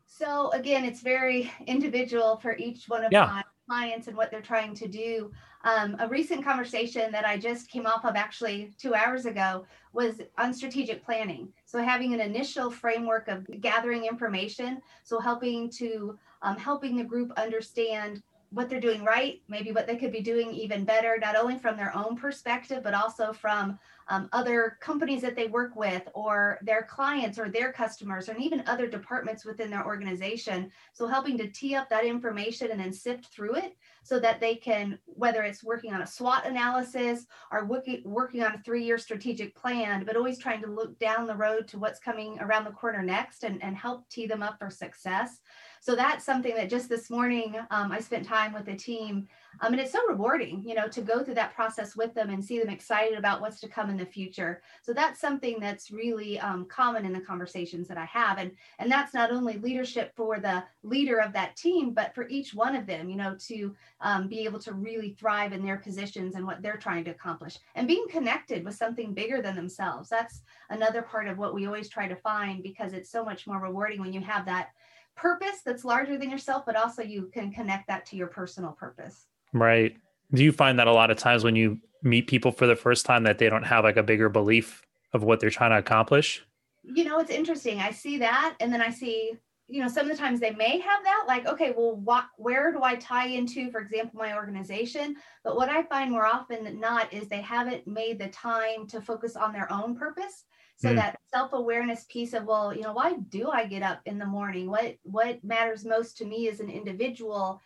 So 0.06 0.52
again 0.52 0.86
it's 0.86 1.02
very 1.02 1.52
individual 1.68 2.38
for 2.38 2.56
each 2.56 2.88
one 2.88 3.04
of 3.04 3.12
yeah. 3.12 3.26
my 3.26 3.44
clients 3.72 4.08
and 4.08 4.18
what 4.18 4.30
they're 4.30 4.42
trying 4.42 4.76
to 4.76 4.86
do 4.86 5.32
um, 5.64 5.96
a 6.00 6.08
recent 6.08 6.44
conversation 6.44 7.12
that 7.12 7.26
I 7.26 7.38
just 7.38 7.70
came 7.70 7.86
off 7.86 8.04
of 8.04 8.16
actually 8.16 8.72
two 8.78 8.96
hours 8.96 9.26
ago 9.26 9.66
was 9.94 10.22
on 10.38 10.54
strategic 10.54 11.06
planning. 11.06 11.50
So 11.66 11.82
having 11.82 12.14
an 12.14 12.20
initial 12.20 12.72
framework 12.72 13.28
of 13.28 13.46
gathering 13.62 14.06
information, 14.06 14.82
so 15.04 15.20
helping 15.20 15.70
to 15.72 16.18
um, 16.42 16.58
helping 16.58 16.98
the 16.98 17.04
group 17.04 17.32
understand 17.38 18.24
what 18.52 18.70
they're 18.70 18.82
doing 18.82 19.04
right, 19.04 19.42
maybe 19.48 19.72
what 19.72 19.88
they 19.88 19.96
could 19.96 20.12
be 20.12 20.22
doing 20.22 20.52
even 20.52 20.84
better, 20.84 21.18
not 21.20 21.38
only 21.38 21.58
from 21.58 21.78
their 21.78 21.96
own 21.96 22.18
perspective, 22.18 22.84
but 22.84 22.94
also 22.94 23.32
from 23.32 23.80
um, 24.10 24.28
other 24.34 24.78
companies 24.82 25.22
that 25.22 25.38
they 25.38 25.48
work 25.48 25.74
with 25.78 26.04
or 26.14 26.60
their 26.62 26.84
clients 26.84 27.40
or 27.40 27.50
their 27.50 27.72
customers 27.72 28.28
and 28.28 28.42
even 28.42 28.62
other 28.68 28.88
departments 28.88 29.46
within 29.46 29.70
their 29.70 29.86
organization. 29.86 30.70
So 30.92 31.08
helping 31.08 31.38
to 31.38 31.48
tee 31.48 31.76
up 31.76 31.90
that 31.90 32.04
information 32.04 32.72
and 32.72 32.80
then 32.80 32.92
sift 32.92 33.28
through 33.28 33.56
it 33.56 33.78
so 34.04 34.20
that 34.20 34.42
they 34.42 34.56
can 34.56 35.00
whether 35.06 35.44
it's 35.44 35.64
working 35.64 35.94
on 35.94 36.02
a 36.02 36.08
SWOT 36.08 36.46
analysis 36.46 37.28
or 37.52 37.66
working, 37.66 38.44
on 38.44 38.56
a 38.56 38.62
three-year 38.66 38.98
strategic 38.98 39.56
plan 39.56 40.04
but 40.06 40.18
always 40.18 40.40
trying 40.40 40.62
to 40.62 40.70
look 40.70 40.98
down 41.00 41.26
the 41.26 41.36
road 41.36 41.68
to 41.70 41.80
what's 41.80 42.00
coming 42.00 42.38
around 42.42 42.66
the 42.66 42.72
corner 42.72 43.02
next 43.02 43.44
and, 43.44 43.64
and 43.64 43.78
help 43.78 44.10
tee 44.10 44.26
them 44.26 44.44
up 44.44 44.58
for 44.60 44.70
success 44.70 45.40
so 45.82 45.96
that's 45.96 46.24
something 46.24 46.54
that 46.56 46.70
just 46.70 46.90
this 46.90 47.10
morning 47.10 47.56
um, 47.72 47.92
I 47.92 48.00
spent 48.00 48.24
time 48.24 48.54
with 48.54 48.66
the 48.66 48.76
team. 48.76 49.28
Um, 49.62 49.74
and 49.74 49.82
it's 49.82 49.92
so 49.92 50.08
rewarding, 50.08 50.64
you 50.64 50.76
know, 50.76 50.88
to 50.88 51.02
go 51.02 51.24
through 51.24 51.34
that 51.34 51.56
process 51.56 51.96
with 51.96 52.14
them 52.14 52.30
and 52.30 52.46
see 52.46 52.60
them 52.60 52.70
excited 52.70 53.18
about 53.18 53.42
what's 53.42 53.60
to 53.62 53.68
come 53.68 53.90
in 53.90 53.98
the 53.98 54.06
future. 54.06 54.62
So 54.84 54.94
that's 54.94 55.20
something 55.20 55.60
that's 55.60 55.90
really 55.90 56.40
um, 56.40 56.66
common 56.66 57.04
in 57.04 57.14
the 57.14 57.20
conversations 57.20 57.88
that 57.88 57.98
I 57.98 58.06
have. 58.06 58.38
And, 58.38 58.52
and 58.78 58.92
that's 58.92 59.16
not 59.16 59.32
only 59.32 59.58
leadership 59.58 60.14
for 60.16 60.40
the 60.40 60.64
leader 60.84 61.18
of 61.18 61.34
that 61.34 61.56
team, 61.56 61.96
but 61.96 62.14
for 62.14 62.28
each 62.28 62.54
one 62.54 62.76
of 62.76 62.86
them, 62.86 63.10
you 63.10 63.16
know, 63.16 63.36
to 63.48 63.76
um, 64.02 64.28
be 64.28 64.42
able 64.42 64.60
to 64.60 64.74
really 64.74 65.16
thrive 65.20 65.52
in 65.52 65.66
their 65.66 65.78
positions 65.78 66.36
and 66.36 66.46
what 66.46 66.62
they're 66.62 66.78
trying 66.78 67.04
to 67.06 67.12
accomplish 67.12 67.58
and 67.74 67.88
being 67.88 68.06
connected 68.08 68.64
with 68.64 68.76
something 68.76 69.16
bigger 69.16 69.42
than 69.42 69.56
themselves. 69.56 70.10
That's 70.10 70.44
another 70.70 71.02
part 71.02 71.28
of 71.28 71.40
what 71.40 71.56
we 71.56 71.66
always 71.66 71.90
try 71.90 72.08
to 72.08 72.16
find 72.18 72.62
because 72.62 72.94
it's 72.94 73.10
so 73.10 73.26
much 73.26 73.48
more 73.48 73.60
rewarding 73.60 74.00
when 74.00 74.14
you 74.14 74.22
have 74.22 74.46
that 74.46 74.70
purpose 75.16 75.62
that's 75.66 75.86
larger 75.86 76.18
than 76.18 76.30
yourself, 76.30 76.66
but 76.66 76.76
also 76.76 77.02
you 77.02 77.30
can 77.34 77.52
connect 77.52 77.88
that 77.88 78.06
to 78.08 78.16
your 78.16 78.28
personal 78.28 78.72
purpose. 78.72 79.28
Right. 79.54 79.96
Do 80.34 80.44
you 80.44 80.52
find 80.52 80.80
that 80.80 80.88
a 80.88 80.94
lot 80.94 81.12
of 81.12 81.18
times 81.18 81.44
when 81.44 81.56
you 81.56 81.80
meet 82.04 82.28
people 82.28 82.52
for 82.52 82.68
the 82.68 82.76
first 82.76 83.06
time 83.06 83.24
that 83.24 83.38
they 83.38 83.50
don't 83.50 83.64
have 83.64 83.84
like 83.84 83.98
a 83.98 84.04
bigger 84.04 84.30
belief 84.30 84.86
of 85.14 85.24
what 85.24 85.40
they're 85.40 85.50
trying 85.50 85.72
to 85.72 85.78
accomplish? 85.78 86.44
You 86.84 87.04
know, 87.04 87.20
it's 87.20 87.32
interesting. 87.32 87.80
I 87.80 87.92
see 87.92 88.18
that 88.20 88.56
and 88.60 88.74
then 88.74 88.82
I 88.82 88.90
see 88.90 89.34
you 89.72 89.82
know 89.82 89.88
some 89.88 90.10
of 90.10 90.12
the 90.12 90.22
times 90.22 90.40
they 90.40 90.52
may 90.52 90.80
have 90.80 91.04
that 91.04 91.24
like 91.28 91.48
okay 91.48 91.74
well 91.76 91.96
what 91.96 92.26
where 92.38 92.74
do 92.74 92.84
i 92.84 92.96
tie 92.96 93.28
into 93.28 93.72
for 93.72 93.80
example 93.80 94.20
my 94.20 94.36
organization 94.36 95.16
but 95.46 95.56
what 95.56 95.70
i 95.70 95.82
find 95.84 96.12
more 96.12 96.26
often 96.26 96.64
than 96.66 96.80
not 96.80 97.12
is 97.14 97.28
they 97.28 97.42
haven't 97.42 97.88
made 97.88 98.20
the 98.20 98.28
time 98.28 98.86
to 98.86 99.00
focus 99.00 99.38
on 99.38 99.54
their 99.54 99.72
own 99.72 99.96
purpose 99.96 100.44
so 100.82 100.90
mm. 100.90 100.96
that 100.96 101.20
self-awareness 101.32 102.06
piece 102.10 102.34
of 102.34 102.46
well 102.46 102.74
you 102.74 102.82
know 102.82 102.94
why 102.94 103.14
do 103.30 103.50
i 103.52 103.66
get 103.66 103.84
up 103.84 104.02
in 104.06 104.18
the 104.18 104.26
morning? 104.26 104.70
What 104.70 104.98
what 105.04 105.44
matters 105.44 105.86
most 105.86 106.18
to 106.18 106.26
me 106.26 106.50
as 106.50 106.60
an 106.60 106.70
individual? 106.70 107.62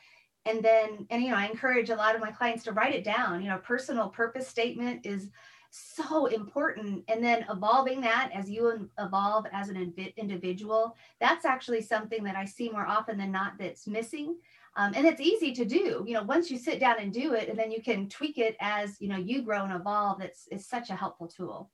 And 0.45 0.62
then 0.62 1.07
and 1.10 1.24
you 1.24 1.29
know 1.29 1.38
i 1.38 1.45
encourage 1.45 1.89
a 1.89 1.95
lot 1.95 2.15
of 2.15 2.22
my 2.22 2.31
clients 2.31 2.63
to 2.65 2.74
write 2.74 2.93
it 2.93 3.05
down. 3.05 3.41
You 3.41 3.50
know 3.50 3.57
personal 3.60 4.10
purpose 4.10 4.48
statement 4.48 5.05
is 5.05 5.29
so 5.72 6.27
important. 6.27 7.03
And 7.07 7.24
then 7.24 7.45
evolving 7.50 8.00
that 8.01 8.31
as 8.34 8.50
you 8.50 8.89
evolve 8.98 9.45
as 9.51 9.67
an 9.69 9.93
individual 10.15 10.95
that's 11.19 11.43
actually 11.43 11.81
something 11.81 12.24
that 12.24 12.38
i 12.38 12.45
see 12.45 12.69
more 12.69 12.86
often 12.86 13.17
than 13.17 13.31
not 13.31 13.53
that's 13.57 13.88
missing. 13.88 14.36
Um, 14.77 14.91
and 14.93 15.05
it's 15.07 15.22
easy 15.22 15.53
to 15.53 15.63
do. 15.63 16.03
You 16.05 16.15
know 16.15 16.24
once 16.24 16.51
you 16.51 16.57
sit 16.57 16.81
down 16.81 16.98
and 17.00 17.13
do 17.13 17.34
it 17.34 17.48
and 17.48 17.57
then 17.57 17.72
you 17.72 17.81
can 17.81 18.10
tweak 18.10 18.38
it 18.38 18.57
as 18.60 19.00
you 19.00 19.07
know 19.07 19.17
you 19.17 19.41
grow 19.41 19.63
and 19.63 19.74
evolve 19.74 20.19
it's, 20.19 20.50
it's 20.51 20.65
such 20.65 20.89
a 20.89 20.95
helpful 20.95 21.29
tool. 21.29 21.72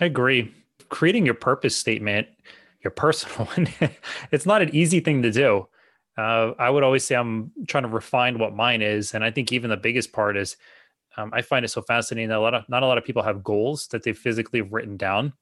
I 0.00 0.06
agree 0.06 0.54
creating 0.88 1.24
your 1.24 1.34
purpose 1.34 1.76
statement, 1.76 2.28
your 2.82 2.90
personal 2.90 3.46
one, 3.54 3.68
it's 4.30 4.46
not 4.46 4.62
an 4.62 4.74
easy 4.74 5.00
thing 5.00 5.22
to 5.22 5.30
do. 5.30 5.68
Uh, 6.16 6.52
I 6.58 6.70
would 6.70 6.82
always 6.82 7.04
say 7.04 7.14
I'm 7.14 7.52
trying 7.66 7.84
to 7.84 7.88
refine 7.88 8.38
what 8.38 8.54
mine 8.54 8.82
is, 8.82 9.14
and 9.14 9.24
I 9.24 9.30
think 9.30 9.52
even 9.52 9.70
the 9.70 9.76
biggest 9.76 10.12
part 10.12 10.36
is 10.36 10.56
um, 11.16 11.30
I 11.32 11.42
find 11.42 11.64
it 11.64 11.68
so 11.68 11.82
fascinating 11.82 12.28
that 12.28 12.38
a 12.38 12.40
lot 12.40 12.54
of 12.54 12.68
not 12.68 12.82
a 12.82 12.86
lot 12.86 12.98
of 12.98 13.04
people 13.04 13.22
have 13.22 13.42
goals 13.42 13.88
that 13.88 14.02
they 14.02 14.12
physically 14.12 14.60
have 14.60 14.72
written 14.72 14.96
down. 14.96 15.32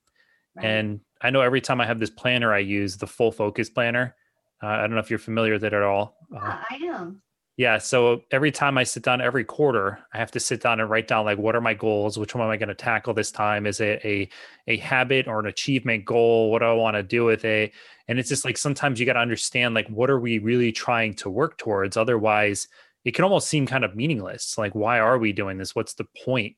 Right. 0.57 0.67
And 0.67 1.01
I 1.21 1.31
know 1.31 1.41
every 1.41 1.61
time 1.61 1.81
I 1.81 1.87
have 1.87 2.01
this 2.01 2.11
planner, 2.11 2.53
I 2.53 2.59
use 2.59 2.97
the 2.97 3.07
full 3.07 3.33
focus 3.33 3.69
planner. 3.69 4.15
Uh, 4.63 4.67
I 4.67 4.81
don't 4.81 4.93
know 4.93 4.99
if 4.99 5.11
you're 5.11 5.19
familiar 5.19 5.55
with 5.55 5.65
it 5.65 5.73
at 5.73 5.83
all. 5.83 6.17
Uh, 6.35 6.41
yeah, 6.43 6.65
I 6.71 6.75
am. 6.87 7.23
Yeah. 7.59 7.79
So 7.79 8.23
every 8.31 8.53
time 8.53 8.79
I 8.79 8.85
sit 8.85 9.03
down 9.03 9.21
every 9.21 9.43
quarter, 9.43 9.99
I 10.15 10.19
have 10.19 10.31
to 10.31 10.41
sit 10.41 10.63
down 10.63 10.79
and 10.79 10.89
write 10.89 11.09
down 11.09 11.25
like 11.25 11.39
what 11.39 11.57
are 11.57 11.61
my 11.61 11.75
goals? 11.75 12.17
Which 12.17 12.33
one 12.33 12.45
am 12.45 12.51
I 12.51 12.57
going 12.57 12.69
to 12.69 12.75
tackle 12.75 13.15
this 13.15 13.33
time? 13.33 13.67
Is 13.67 13.81
it 13.81 14.01
a 14.05 14.29
a 14.69 14.77
habit 14.77 15.27
or 15.27 15.41
an 15.41 15.47
achievement 15.47 16.05
goal? 16.05 16.53
What 16.53 16.61
do 16.61 16.67
I 16.67 16.73
want 16.73 16.95
to 16.95 17.03
do 17.03 17.25
with 17.25 17.45
it? 17.45 17.73
And 18.07 18.17
it's 18.17 18.29
just 18.29 18.45
like 18.45 18.57
sometimes 18.57 19.01
you 19.01 19.07
got 19.07 19.15
to 19.15 19.19
understand 19.19 19.75
like 19.75 19.89
what 19.89 20.09
are 20.09 20.21
we 20.21 20.39
really 20.39 20.71
trying 20.71 21.15
to 21.15 21.29
work 21.29 21.59
towards? 21.59 21.97
Otherwise, 21.97 22.69
it 23.05 23.17
can 23.17 23.25
almost 23.25 23.49
seem 23.49 23.67
kind 23.67 23.85
of 23.85 23.97
meaningless. 23.97 24.57
Like, 24.57 24.77
why 24.77 25.01
are 25.01 25.19
we 25.19 25.33
doing 25.33 25.59
this? 25.59 25.75
What's 25.75 25.95
the 25.95 26.07
point 26.25 26.55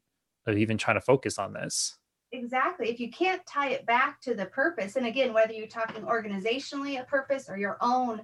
of 0.46 0.58
even 0.58 0.76
trying 0.76 0.96
to 0.98 1.00
focus 1.00 1.38
on 1.38 1.54
this? 1.54 1.96
Exactly. 2.32 2.90
If 2.90 3.00
you 3.00 3.10
can't 3.10 3.44
tie 3.46 3.70
it 3.70 3.86
back 3.86 4.20
to 4.22 4.34
the 4.34 4.46
purpose, 4.46 4.96
and 4.96 5.06
again, 5.06 5.32
whether 5.32 5.54
you're 5.54 5.66
talking 5.66 6.02
organizationally 6.02 7.00
a 7.00 7.04
purpose 7.04 7.48
or 7.48 7.56
your 7.56 7.78
own 7.80 8.20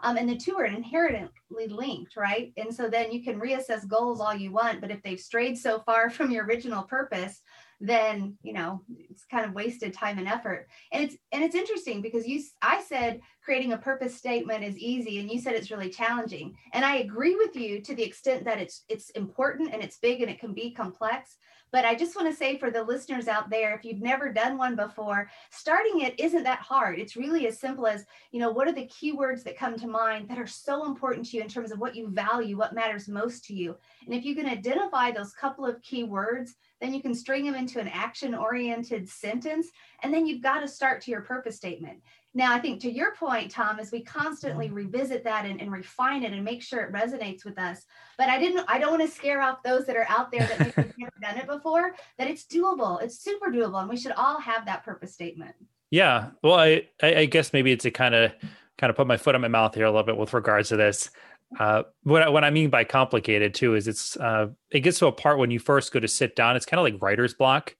um, 0.00 0.16
and 0.16 0.28
the 0.28 0.36
two 0.36 0.56
are 0.56 0.66
inherently 0.66 1.68
linked, 1.68 2.16
right? 2.16 2.52
And 2.56 2.74
so 2.74 2.88
then 2.88 3.10
you 3.12 3.22
can 3.22 3.40
reassess 3.40 3.86
goals 3.86 4.20
all 4.20 4.34
you 4.34 4.52
want, 4.52 4.80
but 4.80 4.90
if 4.90 5.02
they've 5.02 5.20
strayed 5.20 5.58
so 5.58 5.80
far 5.80 6.10
from 6.10 6.30
your 6.30 6.44
original 6.44 6.82
purpose, 6.82 7.42
then 7.80 8.36
you 8.42 8.52
know 8.52 8.82
it's 9.08 9.24
kind 9.24 9.44
of 9.44 9.52
wasted 9.52 9.94
time 9.94 10.18
and 10.18 10.26
effort 10.26 10.66
and 10.92 11.04
it's 11.04 11.16
and 11.30 11.44
it's 11.44 11.54
interesting 11.54 12.02
because 12.02 12.26
you 12.26 12.42
i 12.60 12.82
said 12.82 13.20
creating 13.44 13.72
a 13.72 13.78
purpose 13.78 14.16
statement 14.16 14.64
is 14.64 14.76
easy 14.76 15.20
and 15.20 15.30
you 15.30 15.40
said 15.40 15.54
it's 15.54 15.70
really 15.70 15.88
challenging 15.88 16.52
and 16.72 16.84
i 16.84 16.96
agree 16.96 17.36
with 17.36 17.54
you 17.54 17.80
to 17.80 17.94
the 17.94 18.02
extent 18.02 18.44
that 18.44 18.58
it's 18.58 18.82
it's 18.88 19.10
important 19.10 19.72
and 19.72 19.80
it's 19.82 19.98
big 19.98 20.20
and 20.20 20.30
it 20.30 20.40
can 20.40 20.52
be 20.52 20.72
complex 20.72 21.36
but 21.70 21.84
I 21.84 21.94
just 21.94 22.16
want 22.16 22.30
to 22.30 22.36
say 22.36 22.58
for 22.58 22.70
the 22.70 22.82
listeners 22.82 23.28
out 23.28 23.50
there, 23.50 23.74
if 23.74 23.84
you've 23.84 24.00
never 24.00 24.32
done 24.32 24.56
one 24.56 24.76
before, 24.76 25.30
starting 25.50 26.00
it 26.00 26.18
isn't 26.18 26.44
that 26.44 26.60
hard. 26.60 26.98
It's 26.98 27.16
really 27.16 27.46
as 27.46 27.58
simple 27.58 27.86
as, 27.86 28.04
you 28.30 28.40
know, 28.40 28.50
what 28.50 28.68
are 28.68 28.72
the 28.72 28.88
keywords 28.88 29.42
that 29.44 29.58
come 29.58 29.78
to 29.78 29.86
mind 29.86 30.28
that 30.28 30.38
are 30.38 30.46
so 30.46 30.86
important 30.86 31.26
to 31.26 31.36
you 31.36 31.42
in 31.42 31.48
terms 31.48 31.70
of 31.70 31.78
what 31.78 31.94
you 31.94 32.08
value, 32.08 32.56
what 32.56 32.74
matters 32.74 33.08
most 33.08 33.44
to 33.46 33.54
you. 33.54 33.76
And 34.06 34.14
if 34.14 34.24
you 34.24 34.34
can 34.34 34.46
identify 34.46 35.10
those 35.10 35.32
couple 35.32 35.66
of 35.66 35.82
keywords, 35.82 36.50
then 36.80 36.94
you 36.94 37.02
can 37.02 37.14
string 37.14 37.44
them 37.44 37.54
into 37.54 37.80
an 37.80 37.88
action 37.88 38.34
oriented 38.34 39.08
sentence. 39.08 39.68
And 40.02 40.14
then 40.14 40.26
you've 40.26 40.42
got 40.42 40.60
to 40.60 40.68
start 40.68 41.02
to 41.02 41.10
your 41.10 41.22
purpose 41.22 41.56
statement. 41.56 42.00
Now, 42.34 42.52
I 42.52 42.58
think 42.58 42.80
to 42.82 42.90
your 42.90 43.14
point, 43.14 43.50
Tom, 43.50 43.80
is 43.80 43.90
we 43.90 44.02
constantly 44.02 44.68
revisit 44.68 45.24
that 45.24 45.46
and, 45.46 45.60
and, 45.60 45.72
refine 45.72 46.22
it 46.22 46.32
and 46.32 46.44
make 46.44 46.62
sure 46.62 46.82
it 46.82 46.92
resonates 46.92 47.44
with 47.44 47.58
us. 47.58 47.84
But 48.18 48.28
I 48.28 48.38
didn't, 48.38 48.64
I 48.68 48.78
don't 48.78 48.90
want 48.90 49.02
to 49.02 49.08
scare 49.08 49.40
off 49.40 49.62
those 49.62 49.86
that 49.86 49.96
are 49.96 50.06
out 50.08 50.30
there 50.30 50.46
that 50.46 50.76
maybe 50.76 50.92
never 50.98 51.12
done 51.22 51.38
it 51.38 51.46
before, 51.46 51.94
that 52.18 52.28
it's 52.28 52.44
doable. 52.44 53.02
It's 53.02 53.18
super 53.18 53.50
doable. 53.50 53.80
And 53.80 53.88
we 53.88 53.96
should 53.96 54.12
all 54.12 54.38
have 54.40 54.66
that 54.66 54.84
purpose 54.84 55.14
statement. 55.14 55.54
Yeah. 55.90 56.30
Well, 56.42 56.54
I, 56.54 56.86
I 57.02 57.24
guess 57.24 57.54
maybe 57.54 57.72
it's 57.72 57.86
a 57.86 57.90
kind 57.90 58.14
of, 58.14 58.32
kind 58.76 58.90
of 58.90 58.96
put 58.96 59.06
my 59.06 59.16
foot 59.16 59.34
in 59.34 59.40
my 59.40 59.48
mouth 59.48 59.74
here 59.74 59.86
a 59.86 59.90
little 59.90 60.04
bit 60.04 60.18
with 60.18 60.34
regards 60.34 60.68
to 60.68 60.76
this. 60.76 61.10
Uh, 61.58 61.84
what, 62.02 62.22
I, 62.22 62.28
what 62.28 62.44
I 62.44 62.50
mean 62.50 62.68
by 62.68 62.84
complicated 62.84 63.54
too 63.54 63.74
is 63.74 63.88
it's, 63.88 64.16
uh, 64.18 64.48
it 64.70 64.80
gets 64.80 64.98
to 64.98 65.06
a 65.06 65.12
part 65.12 65.38
when 65.38 65.50
you 65.50 65.58
first 65.58 65.92
go 65.92 65.98
to 65.98 66.08
sit 66.08 66.36
down, 66.36 66.56
it's 66.56 66.66
kind 66.66 66.78
of 66.78 66.84
like 66.84 67.00
writer's 67.02 67.32
block 67.32 67.74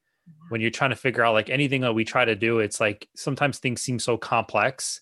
when 0.49 0.61
you're 0.61 0.71
trying 0.71 0.91
to 0.91 0.97
figure 0.97 1.25
out 1.25 1.35
like 1.35 1.51
anything 1.51 1.81
that 1.83 1.93
we 1.93 2.05
try 2.05 2.25
to 2.25 2.35
do 2.35 2.59
it's 2.59 2.81
like 2.81 3.09
sometimes 3.15 3.59
things 3.59 3.81
seem 3.81 3.99
so 3.99 4.17
complex 4.17 5.01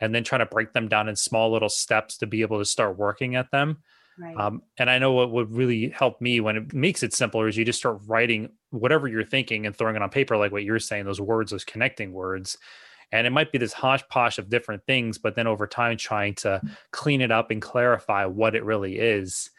and 0.00 0.14
then 0.14 0.24
trying 0.24 0.40
to 0.40 0.46
break 0.46 0.72
them 0.72 0.88
down 0.88 1.08
in 1.08 1.16
small 1.16 1.52
little 1.52 1.68
steps 1.68 2.18
to 2.18 2.26
be 2.26 2.42
able 2.42 2.58
to 2.58 2.64
start 2.64 2.98
working 2.98 3.36
at 3.36 3.50
them 3.50 3.78
right. 4.18 4.36
um, 4.36 4.62
and 4.78 4.90
i 4.90 4.98
know 4.98 5.12
what 5.12 5.30
would 5.30 5.52
really 5.52 5.88
help 5.90 6.20
me 6.20 6.40
when 6.40 6.56
it 6.56 6.74
makes 6.74 7.02
it 7.02 7.12
simpler 7.12 7.48
is 7.48 7.56
you 7.56 7.64
just 7.64 7.78
start 7.78 8.00
writing 8.06 8.50
whatever 8.70 9.08
you're 9.08 9.24
thinking 9.24 9.66
and 9.66 9.76
throwing 9.76 9.96
it 9.96 10.02
on 10.02 10.10
paper 10.10 10.36
like 10.36 10.52
what 10.52 10.64
you're 10.64 10.78
saying 10.78 11.04
those 11.04 11.20
words 11.20 11.50
those 11.50 11.64
connecting 11.64 12.12
words 12.12 12.58
and 13.12 13.26
it 13.26 13.30
might 13.30 13.52
be 13.52 13.58
this 13.58 13.72
hodgepodge 13.72 14.38
of 14.38 14.48
different 14.48 14.84
things 14.86 15.18
but 15.18 15.36
then 15.36 15.46
over 15.46 15.66
time 15.66 15.96
trying 15.96 16.34
to 16.34 16.60
clean 16.90 17.20
it 17.20 17.30
up 17.30 17.50
and 17.50 17.62
clarify 17.62 18.24
what 18.24 18.54
it 18.54 18.64
really 18.64 18.98
is 18.98 19.50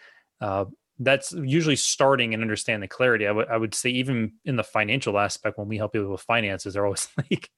uh, 0.41 0.65
that's 0.99 1.33
usually 1.33 1.75
starting 1.75 2.33
and 2.33 2.41
understanding 2.41 2.87
clarity. 2.89 3.27
I 3.27 3.31
would 3.31 3.47
would 3.51 3.73
say 3.73 3.89
even 3.91 4.33
in 4.45 4.55
the 4.55 4.63
financial 4.63 5.19
aspect, 5.19 5.57
when 5.57 5.67
we 5.67 5.77
help 5.77 5.93
people 5.93 6.11
with 6.11 6.21
finances, 6.21 6.73
they're 6.73 6.85
always 6.85 7.07
like, 7.17 7.49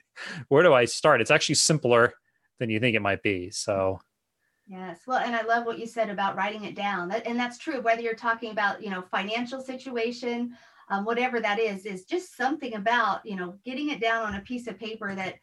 "Where 0.48 0.64
do 0.64 0.74
I 0.74 0.86
start?" 0.86 1.22
It's 1.22 1.32
actually 1.32 1.56
simpler 1.56 2.14
than 2.60 2.70
you 2.70 2.80
think 2.80 2.96
it 2.96 3.02
might 3.02 3.22
be. 3.22 3.52
So. 3.52 4.00
Yes. 4.70 5.00
Well, 5.08 5.20
and 5.20 5.34
I 5.34 5.44
love 5.44 5.66
what 5.66 5.80
you 5.80 5.88
said 5.88 6.10
about 6.10 6.36
writing 6.36 6.66
it 6.66 6.76
down. 6.76 7.08
That, 7.08 7.26
and 7.26 7.40
that's 7.40 7.58
true. 7.58 7.80
Whether 7.80 8.02
you're 8.02 8.16
talking 8.16 8.52
about, 8.52 8.84
you 8.84 8.90
know, 8.90 9.02
financial 9.02 9.62
situation, 9.62 10.58
um, 10.90 11.06
whatever 11.06 11.40
that 11.40 11.58
is, 11.58 11.86
is 11.86 12.04
just 12.04 12.36
something 12.36 12.74
about, 12.74 13.26
you 13.26 13.38
know, 13.38 13.56
getting 13.64 13.92
it 13.92 14.02
down 14.02 14.26
on 14.26 14.36
a 14.36 14.42
piece 14.42 14.68
of 14.68 14.78
paper 14.78 15.16
that 15.16 15.36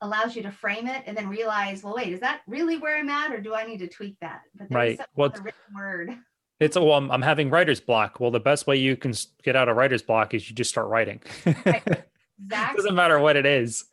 allows 0.00 0.34
you 0.34 0.42
to 0.42 0.50
frame 0.50 0.88
it 0.88 1.04
and 1.06 1.16
then 1.16 1.28
realize, 1.28 1.84
well, 1.84 1.94
wait, 1.94 2.12
is 2.12 2.18
that 2.20 2.40
really 2.48 2.76
where 2.76 2.98
I'm 2.98 3.08
at, 3.08 3.30
or 3.30 3.40
do 3.40 3.54
I 3.54 3.64
need 3.64 3.78
to 3.78 3.86
tweak 3.86 4.16
that? 4.20 4.40
But 4.56 4.66
right. 4.70 5.00
Well, 5.14 5.30
the 5.30 5.42
written 5.42 5.74
word. 5.74 6.18
It's 6.62 6.76
well, 6.76 6.92
I'm, 6.92 7.10
I'm, 7.10 7.22
having 7.22 7.50
writer's 7.50 7.80
block. 7.80 8.20
Well, 8.20 8.30
the 8.30 8.40
best 8.40 8.66
way 8.66 8.76
you 8.76 8.96
can 8.96 9.12
get 9.42 9.56
out 9.56 9.68
of 9.68 9.76
writer's 9.76 10.02
block 10.02 10.34
is 10.34 10.48
you 10.48 10.54
just 10.54 10.70
start 10.70 10.88
writing. 10.88 11.20
Exactly. 12.44 12.76
Doesn't 12.76 12.96
matter 12.96 13.20
what 13.20 13.36
it 13.36 13.46
is. 13.46 13.84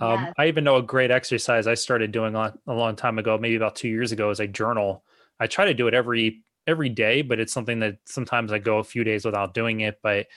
Um, 0.00 0.24
yes. 0.24 0.32
I 0.38 0.48
even 0.48 0.64
know 0.64 0.76
a 0.76 0.82
great 0.82 1.10
exercise 1.10 1.66
I 1.66 1.74
started 1.74 2.10
doing 2.10 2.34
a, 2.34 2.54
a 2.66 2.72
long 2.72 2.96
time 2.96 3.18
ago, 3.18 3.36
maybe 3.36 3.56
about 3.56 3.76
two 3.76 3.88
years 3.88 4.12
ago, 4.12 4.30
is 4.30 4.40
I 4.40 4.46
journal. 4.46 5.04
I 5.38 5.46
try 5.46 5.66
to 5.66 5.74
do 5.74 5.88
it 5.88 5.92
every 5.92 6.42
every 6.66 6.88
day, 6.88 7.20
but 7.20 7.38
it's 7.38 7.52
something 7.52 7.80
that 7.80 7.98
sometimes 8.06 8.50
I 8.50 8.60
go 8.60 8.78
a 8.78 8.84
few 8.84 9.04
days 9.04 9.26
without 9.26 9.52
doing 9.52 9.80
it. 9.80 9.98
But 10.02 10.28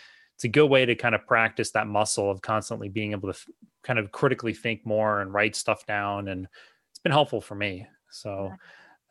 it's 0.42 0.46
a 0.46 0.50
good 0.50 0.72
way 0.72 0.88
to 0.88 0.96
kind 0.96 1.14
of 1.14 1.28
practice 1.28 1.70
that 1.72 1.86
muscle 1.86 2.32
of 2.32 2.42
constantly 2.42 2.90
being 2.90 3.12
able 3.12 3.32
to 3.32 3.36
f- 3.36 3.48
kind 3.84 4.00
of 4.00 4.12
critically 4.12 4.56
think 4.56 4.84
more 4.88 5.22
and 5.22 5.32
write 5.32 5.56
stuff 5.56 5.86
down 5.86 6.28
and 6.30 6.48
it's 6.90 7.00
been 7.00 7.12
helpful 7.12 7.42
for 7.42 7.54
me 7.54 7.86
so 8.10 8.52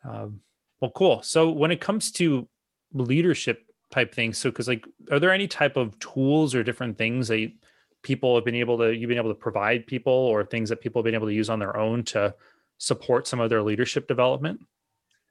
um, 0.03 0.41
well 0.81 0.91
cool 0.93 1.21
so 1.21 1.49
when 1.49 1.71
it 1.71 1.79
comes 1.79 2.11
to 2.11 2.49
leadership 2.93 3.65
type 3.91 4.13
things 4.13 4.37
so 4.37 4.49
because 4.49 4.67
like 4.67 4.85
are 5.11 5.19
there 5.19 5.33
any 5.33 5.47
type 5.47 5.75
of 5.75 5.97
tools 5.99 6.55
or 6.55 6.63
different 6.63 6.97
things 6.97 7.27
that 7.27 7.51
people 8.03 8.35
have 8.35 8.45
been 8.45 8.55
able 8.55 8.77
to 8.77 8.95
you've 8.95 9.09
been 9.09 9.17
able 9.17 9.29
to 9.29 9.35
provide 9.35 9.85
people 9.85 10.13
or 10.13 10.45
things 10.45 10.69
that 10.69 10.81
people 10.81 10.99
have 10.99 11.05
been 11.05 11.15
able 11.15 11.27
to 11.27 11.33
use 11.33 11.49
on 11.49 11.59
their 11.59 11.75
own 11.77 12.03
to 12.03 12.33
support 12.77 13.27
some 13.27 13.39
of 13.39 13.49
their 13.49 13.61
leadership 13.61 14.07
development 14.07 14.59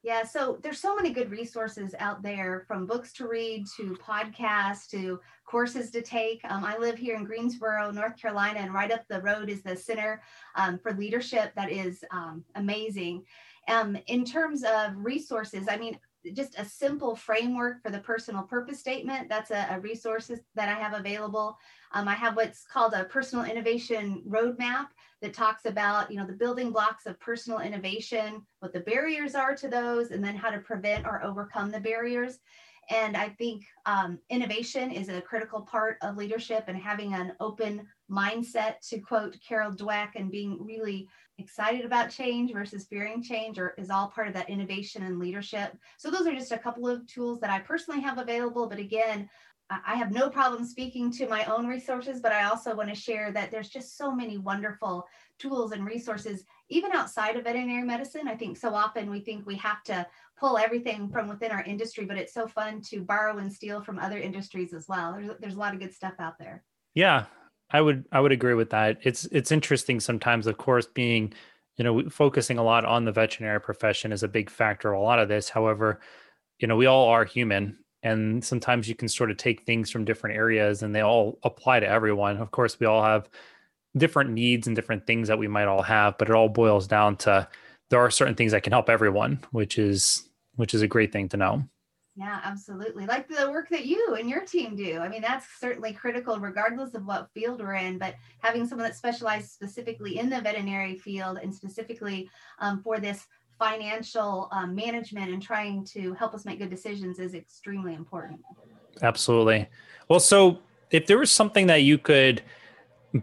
yeah, 0.03 0.25
so 0.25 0.59
there's 0.63 0.81
so 0.81 0.97
many 0.97 1.11
good 1.11 1.31
resources 1.31 1.95
out 1.99 2.23
there 2.23 2.65
from 2.67 2.87
books 2.87 3.13
to 3.15 3.29
read 3.29 3.67
to 3.77 3.99
podcasts 4.03 4.89
to 4.91 5.21
courses 5.45 5.91
to 5.91 6.01
take. 6.01 6.41
Um, 6.49 6.65
I 6.65 6.79
live 6.79 6.97
here 6.97 7.17
in 7.17 7.25
Greensboro, 7.25 7.91
North 7.91 8.17
Carolina, 8.17 8.61
and 8.61 8.73
right 8.73 8.91
up 8.91 9.03
the 9.09 9.21
road 9.21 9.51
is 9.51 9.63
the 9.63 9.77
Center 9.77 10.23
um, 10.55 10.79
for 10.79 10.93
Leadership 10.95 11.53
that 11.55 11.71
is 11.71 12.03
um, 12.13 12.45
amazing. 12.55 13.25
Um, 13.69 13.99
in 14.07 14.25
terms 14.25 14.65
of 14.65 14.93
resources, 14.97 15.67
I 15.69 15.77
mean, 15.77 15.99
just 16.35 16.59
a 16.59 16.65
simple 16.65 17.17
framework 17.17 17.83
for 17.83 17.91
the 17.91 18.01
personal 18.01 18.43
purpose 18.43 18.79
statement. 18.79 19.29
That's 19.29 19.51
a, 19.51 19.67
a 19.71 19.81
resources 19.81 20.41
that 20.55 20.69
I 20.69 20.81
have 20.81 20.95
available. 20.95 21.59
Um, 21.93 22.09
I 22.09 22.15
have 22.15 22.37
what's 22.37 22.67
called 22.67 22.95
a 22.95 23.05
personal 23.05 23.45
innovation 23.45 24.23
roadmap 24.29 24.89
that 25.23 25.35
talks 25.35 25.65
about, 25.65 26.11
you 26.11 26.17
know, 26.17 26.27
the 26.27 26.33
building 26.33 26.71
blocks 26.71 27.07
of 27.07 27.19
personal 27.21 27.61
innovation, 27.61 28.43
what 28.61 28.73
the 28.73 28.81
barriers 28.81 29.35
are 29.35 29.55
to 29.57 29.69
those, 29.69 30.11
and 30.11 30.23
then 30.23 30.37
how 30.37 30.51
to 30.51 30.59
prevent 30.59 31.07
or 31.07 31.25
overcome 31.25 31.71
the 31.71 31.81
barriers. 31.81 32.39
And 32.91 33.17
I 33.17 33.29
think 33.29 33.65
um, 33.87 34.19
innovation 34.31 34.91
is 34.91 35.09
a 35.09 35.21
critical 35.21 35.63
part 35.63 35.97
of 36.03 36.17
leadership 36.17 36.65
and 36.67 36.77
having 36.77 37.15
an 37.15 37.35
open 37.39 37.87
mindset, 38.11 38.81
to 38.89 38.99
quote 38.99 39.37
Carol 39.47 39.73
Dweck, 39.73 40.11
and 40.17 40.31
being 40.31 40.59
really 40.61 41.09
excited 41.39 41.85
about 41.85 42.11
change 42.11 42.53
versus 42.53 42.87
fearing 42.87 43.23
change 43.23 43.59
or 43.59 43.75
is 43.79 43.91
all 43.91 44.09
part 44.09 44.29
of 44.29 44.35
that 44.35 44.51
innovation 44.51 45.03
and 45.05 45.19
leadership. 45.19 45.77
So 45.97 46.11
those 46.11 46.27
are 46.27 46.35
just 46.35 46.53
a 46.53 46.59
couple 46.59 46.89
of 46.89 47.07
tools 47.07 47.41
that 47.41 47.51
I 47.51 47.61
personally 47.61 48.01
have 48.03 48.19
available. 48.19 48.69
But 48.69 48.79
again, 48.79 49.29
I 49.71 49.95
have 49.95 50.11
no 50.11 50.29
problem 50.29 50.65
speaking 50.65 51.13
to 51.13 51.29
my 51.29 51.45
own 51.45 51.67
resources, 51.67 52.21
but 52.21 52.33
I 52.33 52.45
also 52.45 52.75
want 52.75 52.89
to 52.89 52.95
share 52.95 53.31
that 53.33 53.53
there's 53.53 53.69
just 53.69 53.97
so 53.97 54.13
many 54.13 54.37
wonderful 54.37 55.07
tools 55.39 55.71
and 55.71 55.87
resources, 55.87 56.45
even 56.69 56.91
outside 56.93 57.37
of 57.37 57.45
veterinary 57.45 57.85
medicine. 57.85 58.27
I 58.27 58.35
think 58.35 58.57
so 58.57 58.75
often 58.75 59.09
we 59.09 59.21
think 59.21 59.47
we 59.47 59.55
have 59.57 59.85
to 59.85 60.05
pull 60.39 60.59
everything 60.59 61.09
from 61.09 61.29
within 61.29 61.53
our 61.53 61.63
industry, 61.63 62.05
but 62.05 62.17
it's 62.17 62.35
so 62.35 62.49
fun 62.49 62.81
to 62.83 63.03
borrow 63.03 63.39
and 63.39 63.53
steal 63.53 63.81
from 63.81 64.01
other 64.01 64.19
industries 64.19 64.75
as 64.75 64.89
well. 64.89 65.13
There's, 65.13 65.31
there's 65.39 65.55
a 65.55 65.59
lot 65.59 65.73
of 65.73 65.81
good 65.81 65.95
stuff 65.95 66.15
out 66.19 66.39
there. 66.39 66.65
Yeah, 66.95 67.27
I 67.73 67.81
would 67.81 68.07
I 68.13 68.21
would 68.21 68.33
agree 68.33 68.55
with 68.55 68.71
that. 68.71 68.99
It's 69.03 69.25
it's 69.27 69.53
interesting 69.53 70.01
sometimes, 70.01 70.47
of 70.47 70.59
course, 70.59 70.87
being 70.87 71.33
you 71.77 71.85
know 71.85 72.09
focusing 72.11 72.59
a 72.59 72.65
lot 72.65 72.85
on 72.85 73.05
the 73.05 73.13
veterinary 73.13 73.61
profession 73.61 74.13
is 74.13 74.23
a 74.23 74.29
big 74.29 74.51
factor. 74.51 74.93
Of 74.93 75.01
a 75.01 75.03
lot 75.03 75.19
of 75.19 75.29
this, 75.29 75.49
however, 75.49 76.01
you 76.59 76.69
know 76.69 76.77
we 76.77 76.87
all 76.87 77.09
are 77.09 77.25
human, 77.25 77.79
and 78.03 78.45
sometimes 78.45 78.89
you 78.89 78.95
can 78.95 79.09
sort 79.09 79.31
of 79.31 79.37
take 79.37 79.63
things 79.63 79.91
from 79.91 80.05
different 80.05 80.37
areas, 80.37 80.83
and 80.83 80.95
they 80.95 81.03
all 81.03 81.39
apply 81.45 81.81
to 81.81 81.89
everyone. 81.89 82.39
Of 82.39 82.51
course, 82.51 82.79
we 82.81 82.87
all 82.87 83.03
have 83.05 83.29
different 83.97 84.31
needs 84.31 84.67
and 84.67 84.77
different 84.77 85.07
things 85.07 85.29
that 85.29 85.39
we 85.39 85.49
might 85.49 85.67
all 85.69 85.83
have, 85.83 86.19
but 86.19 86.29
it 86.29 86.35
all 86.35 86.49
boils 86.49 86.87
down 86.89 87.17
to 87.19 87.49
there 87.91 88.01
are 88.01 88.11
certain 88.11 88.35
things 88.37 88.53
that 88.53 88.63
can 88.65 88.73
help 88.73 88.91
everyone, 88.91 89.41
which 89.53 89.79
is 89.79 90.29
which 90.57 90.75
is 90.75 90.83
a 90.83 90.89
great 90.89 91.13
thing 91.13 91.29
to 91.31 91.37
know. 91.39 91.65
Yeah, 92.17 92.41
absolutely. 92.45 93.07
Like 93.07 93.29
the 93.29 93.51
work 93.51 93.69
that 93.71 93.87
you 93.87 94.17
and 94.19 94.29
your 94.29 94.45
team 94.45 94.77
do. 94.77 94.99
I 94.99 95.09
mean, 95.09 95.23
that's 95.23 95.47
certainly 95.59 95.93
critical 95.93 96.39
regardless 96.39 96.95
of 96.95 97.07
what 97.07 97.29
field 97.33 97.61
we're 97.61 97.75
in, 97.75 97.99
but 97.99 98.15
having 98.41 98.67
someone 98.67 98.89
that 98.89 98.97
specializes 98.97 99.53
specifically 99.53 100.19
in 100.19 100.29
the 100.29 100.41
veterinary 100.41 100.99
field 100.99 101.39
and 101.43 101.55
specifically 101.55 102.29
um, 102.59 102.83
for 102.83 102.99
this 102.99 103.27
financial 103.59 104.49
um, 104.53 104.75
management 104.75 105.31
and 105.33 105.43
trying 105.43 105.85
to 105.85 106.13
help 106.15 106.35
us 106.35 106.45
make 106.45 106.59
good 106.59 106.71
decisions 106.71 107.19
is 107.19 107.35
extremely 107.35 107.95
important. 107.95 108.41
Absolutely. 109.03 109.69
Well, 110.09 110.21
so 110.21 110.59
if 110.91 111.07
there 111.07 111.19
was 111.19 111.31
something 111.31 111.69
that 111.69 111.83
you 111.83 111.97
could 111.97 112.43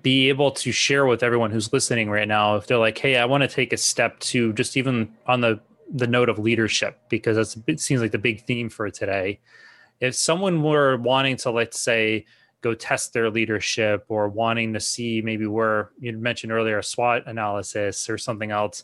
be 0.02 0.30
able 0.30 0.52
to 0.52 0.72
share 0.72 1.06
with 1.06 1.24
everyone 1.24 1.52
who's 1.52 1.74
listening 1.74 2.10
right 2.10 2.28
now, 2.28 2.56
if 2.56 2.68
they're 2.68 2.78
like, 2.78 2.98
hey, 2.98 3.18
I 3.18 3.26
want 3.26 3.42
to 3.42 3.48
take 3.48 3.74
a 3.74 3.78
step 3.78 4.20
to 4.20 4.54
just 4.54 4.78
even 4.78 5.14
on 5.26 5.42
the 5.42 5.60
the 5.94 6.08
note 6.08 6.30
of 6.30 6.40
leadership 6.40 7.00
because 7.10 7.38
that's 7.38 7.58
it 7.68 7.80
seems 7.80 8.02
like 8.02 8.12
the 8.12 8.18
big 8.18 8.46
theme 8.46 8.70
for 8.70 8.90
today. 8.90 9.40
If 10.00 10.16
someone 10.16 10.62
were 10.62 10.98
wanting 10.98 11.38
to, 11.38 11.52
let's 11.52 11.80
say, 11.80 12.26
go 12.62 12.74
test 12.74 13.14
their 13.14 13.30
leadership 13.30 14.06
or 14.10 14.30
wanting 14.30 14.74
to 14.74 14.80
see 14.80 15.22
maybe 15.22 15.48
where 15.48 15.92
you 16.00 16.12
mentioned 16.18 16.52
earlier 16.52 16.80
a 16.80 16.84
SWOT 16.84 17.24
analysis 17.28 18.10
or 18.10 18.18
something 18.18 18.52
else, 18.52 18.84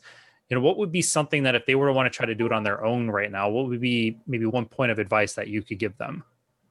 you 0.49 0.55
know, 0.55 0.61
what 0.61 0.77
would 0.77 0.91
be 0.91 1.01
something 1.01 1.43
that 1.43 1.55
if 1.55 1.65
they 1.65 1.75
were 1.75 1.87
to 1.87 1.93
want 1.93 2.11
to 2.11 2.15
try 2.15 2.25
to 2.25 2.35
do 2.35 2.45
it 2.45 2.51
on 2.51 2.63
their 2.63 2.83
own 2.85 3.09
right 3.09 3.31
now, 3.31 3.49
what 3.49 3.67
would 3.67 3.81
be 3.81 4.17
maybe 4.27 4.45
one 4.45 4.65
point 4.65 4.91
of 4.91 4.99
advice 4.99 5.33
that 5.33 5.47
you 5.47 5.61
could 5.61 5.79
give 5.79 5.97
them? 5.97 6.23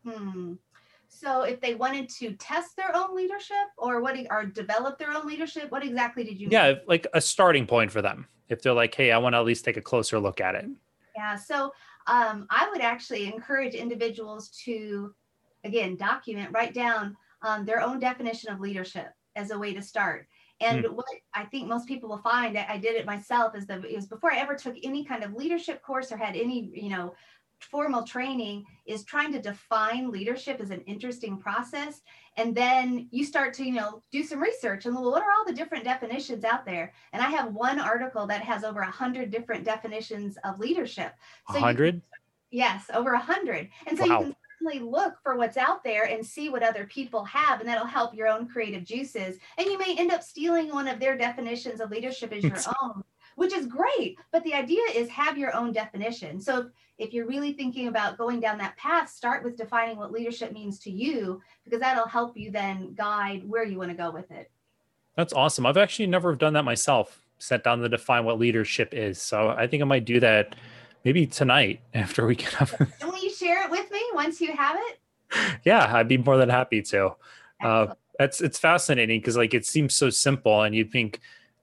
Hmm. 0.05 0.55
So 1.23 1.43
if 1.43 1.61
they 1.61 1.75
wanted 1.75 2.09
to 2.09 2.33
test 2.33 2.77
their 2.77 2.95
own 2.97 3.15
leadership 3.15 3.69
or 3.79 4.01
what 4.01 4.17
or 4.31 4.45
develop 4.45 4.99
their 4.99 5.13
own 5.13 5.27
leadership, 5.27 5.71
what 5.71 5.85
exactly 5.85 6.25
did 6.25 6.41
you 6.41 6.49
Yeah, 6.51 6.73
mean? 6.73 6.81
like 6.89 7.07
a 7.15 7.21
starting 7.21 7.67
point 7.67 7.93
for 7.93 8.03
them. 8.03 8.27
If 8.49 8.61
they're 8.61 8.73
like, 8.73 8.95
hey, 8.95 9.13
I 9.13 9.19
want 9.19 9.35
to 9.35 9.39
at 9.39 9.45
least 9.45 9.65
take 9.65 9.77
a 9.77 9.83
closer 9.83 10.19
look 10.19 10.41
at 10.41 10.57
it. 10.57 10.67
Yeah. 11.15 11.37
So 11.37 11.73
um, 12.07 12.47
I 12.51 12.69
would 12.71 12.81
actually 12.81 13.33
encourage 13.33 13.75
individuals 13.75 14.51
to, 14.65 15.15
again, 15.63 15.97
document, 15.97 16.51
write 16.53 16.75
down 16.75 17.17
um, 17.43 17.65
their 17.65 17.81
own 17.81 18.01
definition 18.01 18.53
of 18.53 18.61
leadership 18.61 19.09
as 19.37 19.53
a 19.53 19.59
way 19.59 19.73
to 19.75 19.81
start. 19.81 20.27
And 20.61 20.85
mm. 20.85 20.93
what 20.93 21.07
I 21.35 21.45
think 21.45 21.69
most 21.69 21.87
people 21.87 22.09
will 22.09 22.19
find, 22.19 22.59
I 22.59 22.79
did 22.79 22.97
it 22.97 23.07
myself, 23.07 23.57
is 23.57 23.67
that 23.67 23.85
it 23.85 23.95
was 23.95 24.07
before 24.07 24.33
I 24.33 24.39
ever 24.39 24.55
took 24.55 24.75
any 24.83 25.05
kind 25.05 25.23
of 25.23 25.35
leadership 25.35 25.83
course 25.83 26.11
or 26.11 26.17
had 26.17 26.37
any, 26.37 26.71
you 26.75 26.91
know, 26.91 27.15
formal 27.64 28.03
training 28.03 28.64
is 28.87 29.05
trying 29.05 29.33
to 29.33 29.40
define 29.40 30.11
leadership 30.11 30.61
as 30.61 30.70
an 30.70 30.81
interesting 30.83 31.38
process. 31.38 32.01
And 32.37 32.55
then 32.55 33.09
you 33.11 33.25
start 33.25 33.55
to 33.55 33.64
you 33.64 33.72
know 33.72 34.03
do 34.11 34.22
some 34.22 34.40
research 34.40 34.87
and 34.87 34.94
well, 34.94 35.11
what 35.11 35.22
are 35.22 35.31
all 35.31 35.44
the 35.44 35.53
different 35.53 35.85
definitions 35.85 36.44
out 36.44 36.64
there? 36.64 36.92
And 37.12 37.22
i 37.22 37.29
have 37.29 37.55
one 37.55 37.79
article 37.79 38.27
that 38.27 38.42
has 38.42 38.64
over 38.64 38.81
a 38.81 38.90
hundred 38.90 39.31
different 39.31 39.64
definitions 39.64 40.37
of 40.44 40.59
leadership. 40.59 41.14
A 41.48 41.55
so 41.55 41.61
hundred? 41.61 42.03
Yes 42.51 42.87
over 42.92 43.12
a 43.12 43.18
hundred. 43.18 43.68
And 43.87 43.98
so 43.98 44.07
wow. 44.07 44.20
you 44.20 44.25
can 44.27 44.37
certainly 44.59 44.90
look 44.90 45.14
for 45.22 45.37
what's 45.37 45.57
out 45.57 45.85
there 45.85 46.05
and 46.05 46.25
see 46.25 46.48
what 46.48 46.62
other 46.62 46.85
people 46.85 47.25
have 47.25 47.61
and 47.61 47.68
that'll 47.68 47.87
help 47.87 48.14
your 48.14 48.29
own 48.29 48.48
creative 48.48 48.85
juices. 48.85 49.38
And 49.59 49.66
you 49.66 49.79
may 49.79 49.96
end 49.98 50.11
up 50.11 50.22
stealing 50.22 50.68
one 50.68 50.88
of 50.88 51.01
their 51.01 51.16
definitions 51.16 51.81
of 51.81 51.90
leadership 51.90 52.33
as 52.33 52.44
your 52.44 52.57
own 52.83 53.03
which 53.37 53.53
is 53.53 53.66
great. 53.66 54.18
But 54.31 54.44
the 54.44 54.55
idea 54.55 54.83
is 54.94 55.09
have 55.09 55.38
your 55.38 55.55
own 55.55 55.72
definition. 55.72 56.40
So 56.40 56.70
if 57.03 57.12
you're 57.12 57.27
really 57.27 57.53
thinking 57.53 57.88
about 57.88 58.17
going 58.17 58.38
down 58.38 58.59
that 58.59 58.77
path, 58.77 59.11
start 59.11 59.43
with 59.43 59.57
defining 59.57 59.97
what 59.97 60.12
leadership 60.12 60.53
means 60.53 60.79
to 60.79 60.91
you, 60.91 61.43
because 61.65 61.81
that'll 61.81 62.07
help 62.07 62.37
you 62.37 62.53
then 62.53 62.95
guide 62.95 63.43
where 63.49 63.65
you 63.65 63.77
want 63.77 63.91
to 63.91 63.97
go 63.97 64.12
with 64.12 64.31
it. 64.31 64.51
That's 65.17 65.33
awesome. 65.33 65.67
I've 65.67 65.77
actually 65.77 66.07
never 66.07 66.37
done 66.37 66.53
that 66.55 66.65
myself, 66.65 67.21
set 67.38 67.65
down 67.65 67.81
to 67.81 67.88
define 67.88 68.25
what 68.25 68.38
leadership 68.38 68.95
is. 68.95 69.21
So 69.21 69.49
I 69.51 69.67
think 69.67 69.83
I 69.83 69.87
might 69.87 70.05
do 70.05 70.21
that 70.21 70.55
maybe 71.05 71.27
tonight 71.27 71.81
after 71.95 72.25
we 72.25 72.37
get 72.37 72.62
up. 72.62 72.71
Will 73.03 73.19
you 73.19 73.31
share 73.31 73.65
it 73.65 73.71
with 73.71 73.91
me 73.91 74.01
once 74.15 74.41
you 74.41 74.53
have 74.53 74.77
it? 74.79 74.99
Yeah, 75.65 75.91
I'd 75.97 76.09
be 76.09 76.19
more 76.19 76.37
than 76.37 76.51
happy 76.51 76.83
to. 76.83 77.17
Uh, 77.65 77.95
that's 78.19 78.43
it's 78.43 78.59
fascinating 78.59 79.19
because 79.19 79.35
like 79.35 79.55
it 79.55 79.65
seems 79.65 79.95
so 79.95 80.11
simple, 80.11 80.61
and 80.61 80.75
you 80.75 80.85
think 80.85 81.21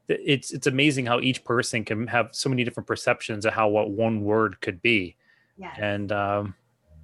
it's 0.08 0.50
it's 0.50 0.66
amazing 0.66 1.06
how 1.06 1.20
each 1.20 1.44
person 1.44 1.86
can 1.86 2.08
have 2.08 2.30
so 2.32 2.50
many 2.50 2.64
different 2.64 2.88
perceptions 2.88 3.46
of 3.46 3.54
how 3.54 3.68
what 3.70 3.92
one 3.92 4.24
word 4.24 4.60
could 4.60 4.82
be. 4.82 5.16
Yes. 5.60 5.78
And 5.80 6.12
um, 6.12 6.56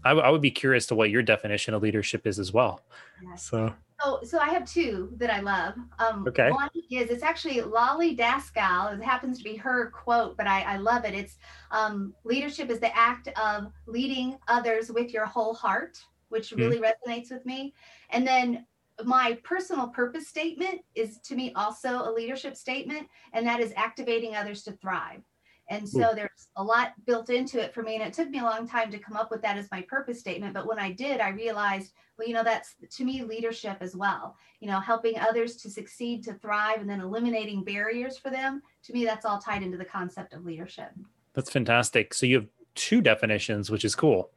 I, 0.04 0.10
w- 0.10 0.26
I 0.26 0.30
would 0.30 0.42
be 0.42 0.52
curious 0.52 0.86
to 0.88 0.96
what 0.96 1.10
your 1.10 1.22
definition 1.22 1.74
of 1.74 1.84
leadership 1.84 2.26
is 2.26 2.40
as 2.40 2.54
well. 2.54 2.82
Yes. 3.24 3.44
So. 3.44 3.74
So, 4.04 4.20
so 4.24 4.40
I 4.40 4.50
have 4.50 4.70
two 4.70 5.14
that 5.18 5.34
I 5.34 5.40
love. 5.40 5.76
Um, 6.00 6.26
okay. 6.28 6.52
One 6.52 6.70
is 6.92 7.10
it's 7.10 7.24
actually 7.24 7.62
Lolly 7.62 8.16
Daskal. 8.16 8.98
It 8.98 9.04
happens 9.04 9.38
to 9.38 9.44
be 9.44 9.56
her 9.56 9.90
quote, 9.92 10.36
but 10.36 10.48
I, 10.48 10.62
I 10.64 10.78
love 10.78 11.06
it. 11.06 11.14
It's 11.14 11.38
um, 11.72 12.14
leadership 12.26 12.70
is 12.70 12.80
the 12.80 12.96
act 12.96 13.30
of 13.40 13.72
leading 13.88 14.38
others 14.50 14.92
with 14.92 15.14
your 15.14 15.26
whole 15.26 15.54
heart, 15.54 15.98
which 16.28 16.50
hmm. 16.50 16.60
really 16.60 16.80
mm. 16.80 16.92
resonates 16.92 17.32
with 17.32 17.46
me. 17.46 17.74
And 18.10 18.28
then 18.28 18.66
my 19.04 19.38
personal 19.44 19.88
purpose 19.88 20.28
statement 20.28 20.82
is 20.94 21.20
to 21.20 21.36
me 21.36 21.54
also 21.56 22.10
a 22.10 22.12
leadership 22.12 22.56
statement, 22.56 23.08
and 23.34 23.48
that 23.48 23.60
is 23.60 23.74
activating 23.76 24.36
others 24.36 24.64
to 24.64 24.74
thrive. 24.74 25.22
And 25.70 25.82
hmm. 25.82 26.02
so 26.02 26.12
there's 26.16 26.48
a 26.56 26.64
lot 26.64 26.94
built 27.06 27.30
into 27.30 27.62
it 27.62 27.74
for 27.74 27.84
me. 27.84 27.96
And 27.96 28.04
it 28.04 28.14
took 28.14 28.30
me 28.30 28.40
a 28.40 28.44
long 28.44 28.68
time 28.68 28.92
to 28.92 29.00
come 29.00 29.18
up 29.18 29.32
with 29.32 29.42
that 29.42 29.58
as 29.58 29.70
my 29.72 29.82
purpose 29.82 30.20
statement. 30.20 30.54
But 30.54 30.68
when 30.68 30.80
I 30.80 30.92
did, 30.92 31.20
I 31.20 31.30
realized, 31.30 31.94
well, 32.18 32.28
you 32.28 32.34
know, 32.34 32.44
that's 32.44 32.76
to 32.98 33.04
me 33.04 33.24
leadership 33.24 33.78
as 33.82 33.96
well. 33.96 34.36
You 34.60 34.70
know, 34.70 34.80
helping 34.80 35.18
others 35.20 35.56
to 35.58 35.70
succeed, 35.70 36.24
to 36.24 36.34
thrive, 36.34 36.82
and 36.82 36.90
then 36.90 37.02
eliminating 37.02 37.64
barriers 37.64 38.18
for 38.18 38.30
them. 38.30 38.62
To 38.84 38.94
me, 38.94 39.06
that's 39.06 39.26
all 39.26 39.40
tied 39.40 39.64
into 39.64 39.78
the 39.78 39.86
concept 39.86 40.34
of 40.34 40.46
leadership. 40.46 40.92
That's 41.34 41.50
fantastic. 41.50 42.14
So 42.14 42.26
you 42.26 42.36
have 42.36 42.48
two 42.76 43.02
definitions, 43.02 43.70
which 43.70 43.86
is 43.86 43.96
cool. 43.96 44.32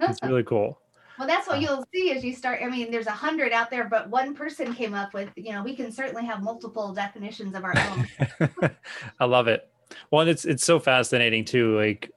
It's 0.00 0.22
really 0.22 0.42
cool. 0.44 0.80
Well, 1.18 1.26
that's 1.26 1.48
what 1.48 1.56
uh, 1.56 1.60
you'll 1.60 1.84
see 1.92 2.12
as 2.12 2.24
you 2.24 2.32
start. 2.32 2.60
I 2.62 2.68
mean, 2.68 2.92
there's 2.92 3.08
a 3.08 3.12
hundred 3.12 3.52
out 3.52 3.70
there, 3.70 3.88
but 3.88 4.08
one 4.08 4.34
person 4.34 4.72
came 4.72 4.94
up 4.94 5.14
with, 5.14 5.30
you 5.34 5.52
know, 5.52 5.64
we 5.64 5.74
can 5.74 5.90
certainly 5.90 6.24
have 6.24 6.42
multiple 6.42 6.92
definitions 6.92 7.56
of 7.56 7.64
our 7.64 7.74
own. 7.76 8.70
I 9.20 9.24
love 9.24 9.48
it. 9.48 9.68
Well, 10.10 10.26
it's 10.26 10.44
it's 10.44 10.64
so 10.64 10.78
fascinating 10.78 11.44
too. 11.44 11.76
Like, 11.76 12.10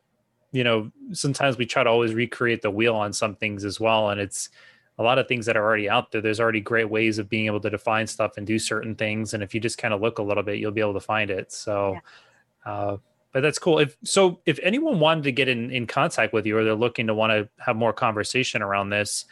you 0.52 0.64
know, 0.64 0.92
sometimes 1.14 1.58
we 1.58 1.66
try 1.66 1.84
to 1.84 1.90
always 1.90 2.14
recreate 2.14 2.62
the 2.62 2.72
wheel 2.72 2.96
on 2.96 3.14
some 3.14 3.36
things 3.36 3.66
as 3.66 3.80
well, 3.80 4.10
and 4.10 4.20
it's 4.20 4.50
a 4.98 5.04
lot 5.04 5.18
of 5.18 5.28
things 5.28 5.46
that 5.46 5.58
are 5.58 5.64
already 5.64 5.90
out 5.90 6.12
there. 6.12 6.22
There's 6.22 6.40
already 6.40 6.62
great 6.62 6.90
ways 6.90 7.18
of 7.18 7.30
being 7.30 7.46
able 7.46 7.62
to 7.62 7.70
define 7.70 8.08
stuff 8.08 8.38
and 8.38 8.46
do 8.46 8.60
certain 8.60 8.96
things, 8.96 9.34
and 9.34 9.42
if 9.42 9.54
you 9.54 9.60
just 9.60 9.78
kind 9.78 9.94
of 9.94 10.02
look 10.02 10.20
a 10.20 10.24
little 10.24 10.44
bit, 10.44 10.60
you'll 10.60 10.72
be 10.72 10.82
able 10.82 10.94
to 10.94 11.00
find 11.00 11.30
it. 11.30 11.52
So, 11.52 11.98
yeah. 12.66 12.72
uh, 12.72 12.98
but 13.32 13.42
that's 13.42 13.60
cool. 13.60 13.80
If 13.80 13.98
so, 14.04 14.40
if 14.46 14.60
anyone 14.62 15.00
wanted 15.00 15.24
to 15.24 15.32
get 15.32 15.48
in 15.48 15.72
in 15.72 15.88
contact 15.88 16.34
with 16.34 16.46
you, 16.46 16.58
or 16.58 16.64
they're 16.64 16.76
looking 16.76 17.08
to 17.08 17.14
want 17.14 17.32
to 17.32 17.50
have 17.64 17.76
more 17.76 17.94
conversation 17.94 18.62
around 18.62 18.90
this, 18.90 19.26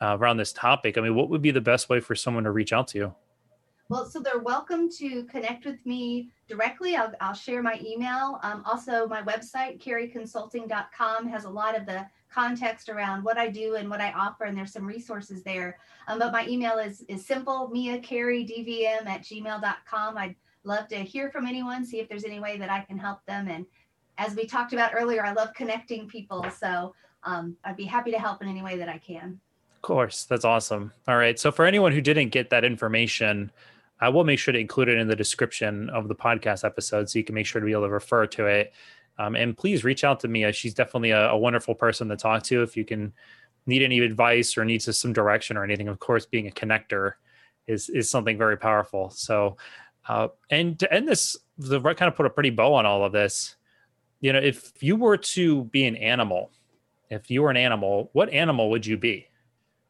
uh, 0.00 0.16
around 0.18 0.36
this 0.36 0.52
topic, 0.52 0.98
I 0.98 1.00
mean, 1.00 1.14
what 1.14 1.30
would 1.30 1.42
be 1.42 1.50
the 1.50 1.60
best 1.60 1.88
way 1.88 2.00
for 2.00 2.14
someone 2.14 2.44
to 2.44 2.50
reach 2.50 2.72
out 2.72 2.88
to 2.88 2.98
you? 2.98 3.14
Well, 3.88 4.04
so 4.04 4.18
they're 4.18 4.40
welcome 4.40 4.90
to 4.98 5.24
connect 5.24 5.64
with 5.64 5.84
me 5.86 6.30
directly. 6.48 6.96
I'll, 6.96 7.12
I'll 7.20 7.34
share 7.34 7.62
my 7.62 7.80
email. 7.84 8.40
Um, 8.42 8.62
also, 8.66 9.06
my 9.06 9.22
website, 9.22 9.80
careyconsulting.com, 9.80 11.28
has 11.28 11.44
a 11.44 11.50
lot 11.50 11.76
of 11.78 11.86
the 11.86 12.04
context 12.28 12.88
around 12.88 13.22
what 13.22 13.38
I 13.38 13.48
do 13.48 13.76
and 13.76 13.88
what 13.88 14.00
I 14.00 14.10
offer, 14.12 14.44
and 14.44 14.58
there's 14.58 14.72
some 14.72 14.84
resources 14.84 15.44
there. 15.44 15.78
Um, 16.08 16.18
but 16.18 16.32
my 16.32 16.46
email 16.48 16.78
is, 16.78 17.04
is 17.08 17.24
simple, 17.24 17.68
Mia 17.68 18.00
Carey, 18.00 18.44
DVM 18.44 19.06
at 19.06 19.22
gmail.com. 19.22 20.18
I'd 20.18 20.34
love 20.64 20.88
to 20.88 20.96
hear 20.96 21.30
from 21.30 21.46
anyone, 21.46 21.84
see 21.84 22.00
if 22.00 22.08
there's 22.08 22.24
any 22.24 22.40
way 22.40 22.58
that 22.58 22.70
I 22.70 22.80
can 22.80 22.98
help 22.98 23.24
them. 23.26 23.46
And 23.48 23.66
as 24.18 24.34
we 24.34 24.46
talked 24.46 24.72
about 24.72 24.92
earlier, 24.94 25.24
I 25.24 25.32
love 25.32 25.54
connecting 25.54 26.08
people. 26.08 26.44
So 26.58 26.92
um, 27.22 27.56
I'd 27.64 27.76
be 27.76 27.84
happy 27.84 28.10
to 28.10 28.18
help 28.18 28.42
in 28.42 28.48
any 28.48 28.62
way 28.62 28.76
that 28.78 28.88
I 28.88 28.98
can. 28.98 29.40
Of 29.76 29.82
course. 29.82 30.24
That's 30.24 30.44
awesome. 30.44 30.92
All 31.06 31.16
right. 31.16 31.38
So 31.38 31.52
for 31.52 31.64
anyone 31.64 31.92
who 31.92 32.00
didn't 32.00 32.30
get 32.30 32.50
that 32.50 32.64
information, 32.64 33.52
I 34.00 34.08
will 34.08 34.24
make 34.24 34.38
sure 34.38 34.52
to 34.52 34.58
include 34.58 34.88
it 34.88 34.98
in 34.98 35.08
the 35.08 35.16
description 35.16 35.88
of 35.90 36.08
the 36.08 36.14
podcast 36.14 36.64
episode 36.64 37.08
so 37.08 37.18
you 37.18 37.24
can 37.24 37.34
make 37.34 37.46
sure 37.46 37.60
to 37.60 37.64
be 37.64 37.72
able 37.72 37.84
to 37.84 37.90
refer 37.90 38.26
to 38.26 38.46
it. 38.46 38.72
Um, 39.18 39.34
and 39.34 39.56
please 39.56 39.84
reach 39.84 40.04
out 40.04 40.20
to 40.20 40.28
Mia. 40.28 40.52
She's 40.52 40.74
definitely 40.74 41.10
a, 41.10 41.30
a, 41.30 41.38
wonderful 41.38 41.74
person 41.74 42.08
to 42.08 42.16
talk 42.16 42.42
to 42.44 42.62
if 42.62 42.76
you 42.76 42.84
can 42.84 43.14
need 43.64 43.82
any 43.82 44.00
advice 44.00 44.58
or 44.58 44.64
need 44.64 44.82
some 44.82 45.14
direction 45.14 45.56
or 45.56 45.64
anything. 45.64 45.88
Of 45.88 45.98
course, 45.98 46.26
being 46.26 46.48
a 46.48 46.50
connector 46.50 47.14
is 47.66 47.88
is 47.88 48.10
something 48.10 48.36
very 48.36 48.58
powerful. 48.58 49.08
So 49.08 49.56
uh, 50.08 50.28
and 50.50 50.78
to 50.78 50.92
end 50.92 51.08
this, 51.08 51.36
the 51.58 51.80
right 51.80 51.96
kind 51.96 52.08
of 52.08 52.16
put 52.16 52.26
a 52.26 52.30
pretty 52.30 52.50
bow 52.50 52.74
on 52.74 52.86
all 52.86 53.04
of 53.04 53.12
this. 53.12 53.56
You 54.20 54.32
know, 54.32 54.38
if 54.38 54.82
you 54.82 54.96
were 54.96 55.16
to 55.16 55.64
be 55.64 55.86
an 55.86 55.96
animal, 55.96 56.50
if 57.10 57.30
you 57.30 57.42
were 57.42 57.50
an 57.50 57.56
animal, 57.56 58.10
what 58.12 58.30
animal 58.30 58.70
would 58.70 58.86
you 58.86 58.96
be? 58.96 59.28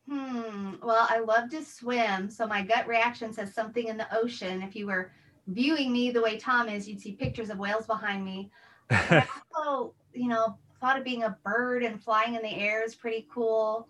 Hmm. 0.08 0.74
Well, 0.82 1.06
I 1.08 1.18
love 1.18 1.50
to 1.50 1.64
swim, 1.64 2.30
so 2.30 2.46
my 2.46 2.62
gut 2.62 2.86
reaction 2.86 3.32
says 3.32 3.52
something 3.52 3.88
in 3.88 3.96
the 3.96 4.14
ocean. 4.16 4.62
If 4.62 4.76
you 4.76 4.86
were 4.86 5.10
viewing 5.48 5.92
me 5.92 6.10
the 6.10 6.22
way 6.22 6.38
Tom 6.38 6.68
is, 6.68 6.88
you'd 6.88 7.00
see 7.00 7.12
pictures 7.12 7.50
of 7.50 7.58
whales 7.58 7.86
behind 7.86 8.24
me. 8.24 8.50
I 8.90 9.26
also, 9.54 9.94
you 10.12 10.28
know, 10.28 10.58
thought 10.80 10.98
of 10.98 11.04
being 11.04 11.24
a 11.24 11.36
bird 11.44 11.82
and 11.82 12.02
flying 12.02 12.34
in 12.34 12.42
the 12.42 12.54
air 12.54 12.84
is 12.84 12.94
pretty 12.94 13.26
cool. 13.32 13.88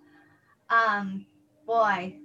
Um, 0.71 1.27
boy, 1.67 2.19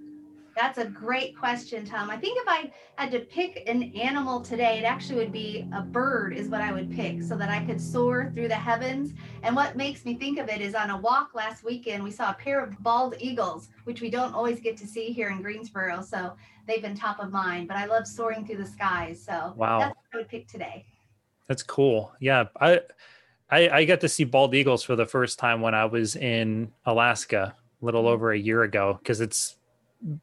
that's 0.56 0.78
a 0.78 0.86
great 0.86 1.38
question, 1.38 1.86
Tom. 1.86 2.10
I 2.10 2.18
think 2.18 2.38
if 2.38 2.48
I 2.48 2.72
had 2.96 3.12
to 3.12 3.20
pick 3.20 3.64
an 3.68 3.92
animal 3.96 4.42
today, 4.42 4.80
it 4.80 4.84
actually 4.84 5.16
would 5.16 5.32
be 5.32 5.68
a 5.76 5.82
bird, 5.82 6.36
is 6.36 6.50
what 6.50 6.62
I 6.62 6.72
would 6.72 6.92
pick 6.92 7.22
so 7.24 7.36
that 7.38 7.50
I 7.50 7.66
could 7.66 7.80
soar 7.80 8.32
through 8.34 8.48
the 8.48 8.56
heavens. 8.56 9.14
And 9.44 9.56
what 9.56 9.76
makes 9.76 10.06
me 10.06 10.16
think 10.16 10.40
of 10.40 10.50
it 10.50 10.62
is 10.62 10.76
on 10.76 10.90
a 10.90 10.98
walk 10.98 11.34
last 11.34 11.64
weekend, 11.64 12.04
we 12.04 12.12
saw 12.12 12.32
a 12.32 12.34
pair 12.34 12.64
of 12.64 12.78
bald 12.84 13.16
eagles, 13.20 13.70
which 13.86 14.02
we 14.02 14.10
don't 14.10 14.34
always 14.34 14.60
get 14.60 14.78
to 14.78 14.88
see 14.88 15.12
here 15.12 15.30
in 15.30 15.42
Greensboro. 15.42 16.02
So 16.02 16.34
they've 16.68 16.82
been 16.82 16.96
top 16.96 17.20
of 17.20 17.32
mind, 17.32 17.68
but 17.68 17.78
I 17.78 17.86
love 17.86 18.06
soaring 18.06 18.46
through 18.46 18.58
the 18.58 18.68
skies. 18.68 19.24
So 19.24 19.54
wow. 19.56 19.80
that's 19.80 19.96
what 19.96 20.06
I 20.14 20.18
would 20.18 20.30
pick 20.30 20.48
today. 20.48 20.86
That's 21.48 21.64
cool. 21.64 22.12
Yeah. 22.20 22.46
I, 22.60 22.82
I, 23.50 23.70
I 23.70 23.86
got 23.86 24.00
to 24.02 24.10
see 24.10 24.24
bald 24.24 24.56
eagles 24.56 24.84
for 24.84 24.96
the 24.96 25.06
first 25.06 25.40
time 25.40 25.62
when 25.62 25.76
I 25.76 25.86
was 25.86 26.16
in 26.16 26.72
Alaska 26.86 27.56
a 27.82 27.86
little 27.86 28.04
mm-hmm. 28.04 28.14
over 28.14 28.32
a 28.32 28.38
year 28.38 28.64
ago 28.64 28.98
because 29.02 29.22
it's 29.22 29.58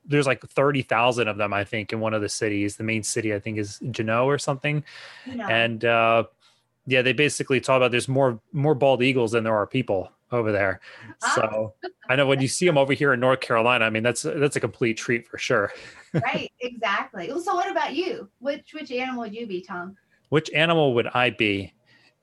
there's 0.04 0.26
like 0.26 0.42
30,000 0.42 1.28
of 1.28 1.36
them, 1.36 1.52
I 1.52 1.64
think, 1.64 1.92
in 1.92 2.00
one 2.00 2.14
of 2.14 2.22
the 2.22 2.28
cities. 2.28 2.76
The 2.76 2.84
main 2.84 3.02
city, 3.02 3.34
I 3.34 3.38
think, 3.38 3.58
is 3.58 3.80
Juneau 3.90 4.26
or 4.26 4.38
something. 4.38 4.84
Yeah. 5.26 5.48
And 5.48 5.84
uh, 5.84 6.24
yeah, 6.86 7.02
they 7.02 7.12
basically 7.12 7.60
talk 7.60 7.76
about 7.76 7.90
there's 7.90 8.08
more 8.08 8.40
more 8.52 8.74
bald 8.74 9.02
eagles 9.02 9.32
than 9.32 9.44
there 9.44 9.54
are 9.54 9.66
people 9.66 10.10
over 10.32 10.52
there. 10.52 10.80
Ah. 11.22 11.32
So 11.34 11.74
I 12.08 12.16
know 12.16 12.26
when 12.26 12.40
you 12.40 12.48
see 12.48 12.66
them 12.66 12.78
over 12.78 12.92
here 12.92 13.12
in 13.12 13.20
North 13.20 13.40
Carolina, 13.40 13.84
I 13.84 13.90
mean 13.90 14.02
that's 14.02 14.22
that's 14.22 14.56
a 14.56 14.60
complete 14.60 14.96
treat 14.96 15.26
for 15.26 15.38
sure. 15.38 15.72
right, 16.14 16.50
exactly. 16.60 17.28
So 17.28 17.54
what 17.54 17.70
about 17.70 17.94
you? 17.94 18.28
Which 18.40 18.72
which 18.72 18.90
animal 18.90 19.22
would 19.22 19.34
you 19.34 19.46
be, 19.46 19.60
Tom? 19.60 19.96
Which 20.30 20.50
animal 20.52 20.94
would 20.94 21.06
I 21.08 21.30
be? 21.30 21.74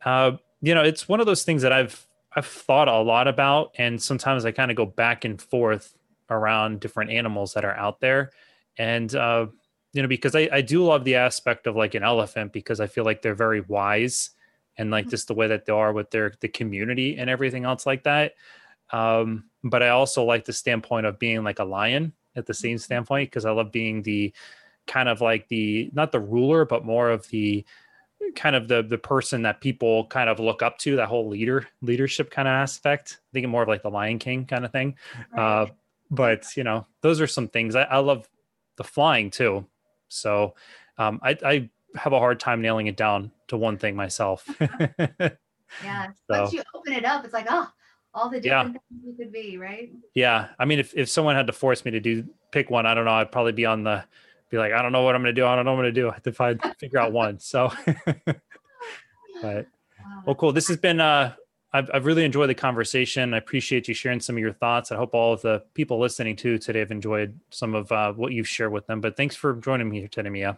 Uh, 0.03 0.33
you 0.61 0.75
know, 0.75 0.83
it's 0.83 1.07
one 1.07 1.19
of 1.19 1.25
those 1.25 1.43
things 1.43 1.61
that 1.61 1.71
I've 1.71 2.05
I've 2.35 2.45
thought 2.45 2.87
a 2.87 2.99
lot 2.99 3.27
about, 3.27 3.71
and 3.77 4.01
sometimes 4.01 4.45
I 4.45 4.51
kind 4.51 4.69
of 4.69 4.77
go 4.77 4.85
back 4.85 5.25
and 5.25 5.41
forth 5.41 5.95
around 6.29 6.79
different 6.79 7.11
animals 7.11 7.53
that 7.53 7.65
are 7.65 7.75
out 7.75 7.99
there 7.99 8.31
and 8.77 9.15
uh, 9.15 9.45
you 9.93 10.01
know 10.01 10.07
because 10.07 10.35
I, 10.35 10.49
I 10.51 10.61
do 10.61 10.83
love 10.83 11.03
the 11.03 11.15
aspect 11.15 11.67
of 11.67 11.75
like 11.75 11.95
an 11.95 12.03
elephant 12.03 12.51
because 12.51 12.79
i 12.79 12.87
feel 12.87 13.05
like 13.05 13.21
they're 13.21 13.35
very 13.35 13.61
wise 13.61 14.31
and 14.77 14.91
like 14.91 15.05
mm-hmm. 15.05 15.11
just 15.11 15.27
the 15.27 15.33
way 15.33 15.47
that 15.47 15.65
they 15.65 15.73
are 15.73 15.93
with 15.93 16.11
their 16.11 16.33
the 16.41 16.47
community 16.47 17.17
and 17.17 17.29
everything 17.29 17.65
else 17.65 17.85
like 17.85 18.03
that 18.03 18.33
um, 18.91 19.45
but 19.63 19.81
i 19.81 19.89
also 19.89 20.23
like 20.23 20.45
the 20.45 20.53
standpoint 20.53 21.05
of 21.05 21.19
being 21.19 21.43
like 21.43 21.59
a 21.59 21.65
lion 21.65 22.13
at 22.35 22.45
the 22.45 22.53
same 22.53 22.75
mm-hmm. 22.75 22.83
standpoint 22.83 23.29
because 23.29 23.45
i 23.45 23.51
love 23.51 23.71
being 23.71 24.01
the 24.01 24.33
kind 24.87 25.09
of 25.09 25.21
like 25.21 25.47
the 25.47 25.89
not 25.93 26.11
the 26.11 26.19
ruler 26.19 26.65
but 26.65 26.85
more 26.85 27.09
of 27.09 27.27
the 27.29 27.65
kind 28.35 28.55
of 28.55 28.67
the 28.67 28.83
the 28.83 28.97
person 28.97 29.41
that 29.43 29.61
people 29.61 30.05
kind 30.07 30.29
of 30.29 30.39
look 30.39 30.61
up 30.61 30.77
to 30.77 30.95
that 30.95 31.07
whole 31.07 31.27
leader 31.27 31.67
leadership 31.81 32.29
kind 32.31 32.47
of 32.47 32.53
aspect 32.53 33.19
thinking 33.33 33.49
more 33.49 33.63
of 33.63 33.67
like 33.67 33.81
the 33.81 33.89
lion 33.89 34.19
king 34.19 34.45
kind 34.45 34.65
of 34.65 34.71
thing 34.71 34.95
right. 35.31 35.61
uh, 35.61 35.65
but 36.11 36.45
you 36.55 36.63
know 36.63 36.85
those 37.01 37.21
are 37.21 37.27
some 37.27 37.47
things. 37.47 37.75
I, 37.75 37.83
I 37.83 37.97
love 37.99 38.29
the 38.77 38.83
flying 38.83 39.29
too. 39.31 39.65
So 40.07 40.55
um, 40.97 41.19
I, 41.23 41.37
I, 41.43 41.69
have 41.95 42.11
a 42.11 42.19
hard 42.19 42.41
time 42.41 42.61
nailing 42.61 42.87
it 42.87 42.97
down 42.97 43.31
to 43.47 43.55
one 43.55 43.77
thing 43.77 43.95
myself. 43.95 44.45
Yeah 45.83 46.07
so, 46.29 46.41
once 46.41 46.53
you 46.53 46.63
open 46.73 46.93
it 46.93 47.05
up 47.05 47.23
it's 47.25 47.33
like 47.33 47.47
oh 47.49 47.69
all 48.13 48.29
the 48.29 48.39
different 48.39 48.73
yeah. 48.73 48.79
things 48.89 49.03
you 49.05 49.13
could 49.17 49.31
be 49.31 49.57
right? 49.57 49.91
Yeah 50.13 50.49
i 50.59 50.65
mean 50.65 50.79
if, 50.79 50.93
if 50.95 51.09
someone 51.09 51.35
had 51.35 51.47
to 51.47 51.53
force 51.53 51.85
me 51.85 51.91
to 51.91 51.99
do 51.99 52.25
pick 52.51 52.69
one 52.69 52.85
i 52.85 52.93
don't 52.93 53.05
know 53.05 53.13
i'd 53.13 53.31
probably 53.31 53.51
be 53.51 53.65
on 53.65 53.83
the 53.83 54.03
be 54.49 54.57
like 54.57 54.71
i 54.71 54.81
don't 54.81 54.91
know 54.91 55.01
what 55.01 55.15
i'm 55.15 55.21
gonna 55.21 55.33
do 55.33 55.45
i 55.45 55.55
don't 55.55 55.65
know 55.65 55.71
what 55.71 55.79
i'm 55.79 55.83
gonna 55.83 55.91
do 55.91 56.09
i 56.11 56.13
have 56.13 56.23
to 56.23 56.31
find 56.31 56.61
figure 56.79 56.99
out 56.99 57.11
one 57.11 57.39
so. 57.39 57.71
But 59.41 59.67
well 60.25 60.35
cool. 60.35 60.53
this 60.53 60.67
has 60.69 60.77
been 60.77 61.01
uh 61.01 61.33
I've, 61.75 61.91
I've 61.93 62.05
really 62.05 62.23
enjoyed 62.23 62.49
the 62.49 62.55
conversation. 62.55 63.33
I 63.33 63.37
appreciate 63.37 63.89
you 63.89 63.93
sharing 63.93 64.21
some 64.21 64.37
of 64.37 64.39
your 64.39 64.53
thoughts. 64.53 64.93
I 64.93 64.95
hope 64.95 65.13
all 65.13 65.33
of 65.33 65.41
the 65.41 65.61
people 65.73 65.99
listening 65.99 66.37
to 66.37 66.57
today 66.57 66.79
have 66.79 66.89
enjoyed 66.89 67.37
some 67.49 67.75
of 67.75 67.91
uh, 67.91 68.13
what 68.13 68.31
you've 68.31 68.47
shared 68.47 68.71
with 68.71 68.87
them. 68.87 69.01
But 69.01 69.17
thanks 69.17 69.35
for 69.35 69.55
joining 69.55 69.89
me 69.89 69.99
here 69.99 70.07
today, 70.07 70.29
Mia. 70.29 70.57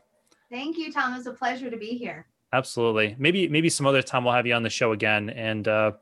Thank 0.51 0.77
you, 0.77 0.93
Tom. 0.93 1.13
It 1.13 1.17
was 1.17 1.25
a 1.25 1.33
pleasure 1.33 1.71
to 1.71 1.77
be 1.77 1.97
here. 1.97 2.27
Absolutely. 2.53 3.15
Maybe 3.17 3.47
maybe 3.47 3.67
some 3.67 3.87
other 3.87 4.03
time 4.03 4.25
we'll 4.25 4.35
have 4.35 4.45
you 4.45 4.53
on 4.53 4.61
the 4.61 4.69
show 4.69 4.91
again. 4.91 5.31
And 5.31 5.67
uh, 5.67 5.93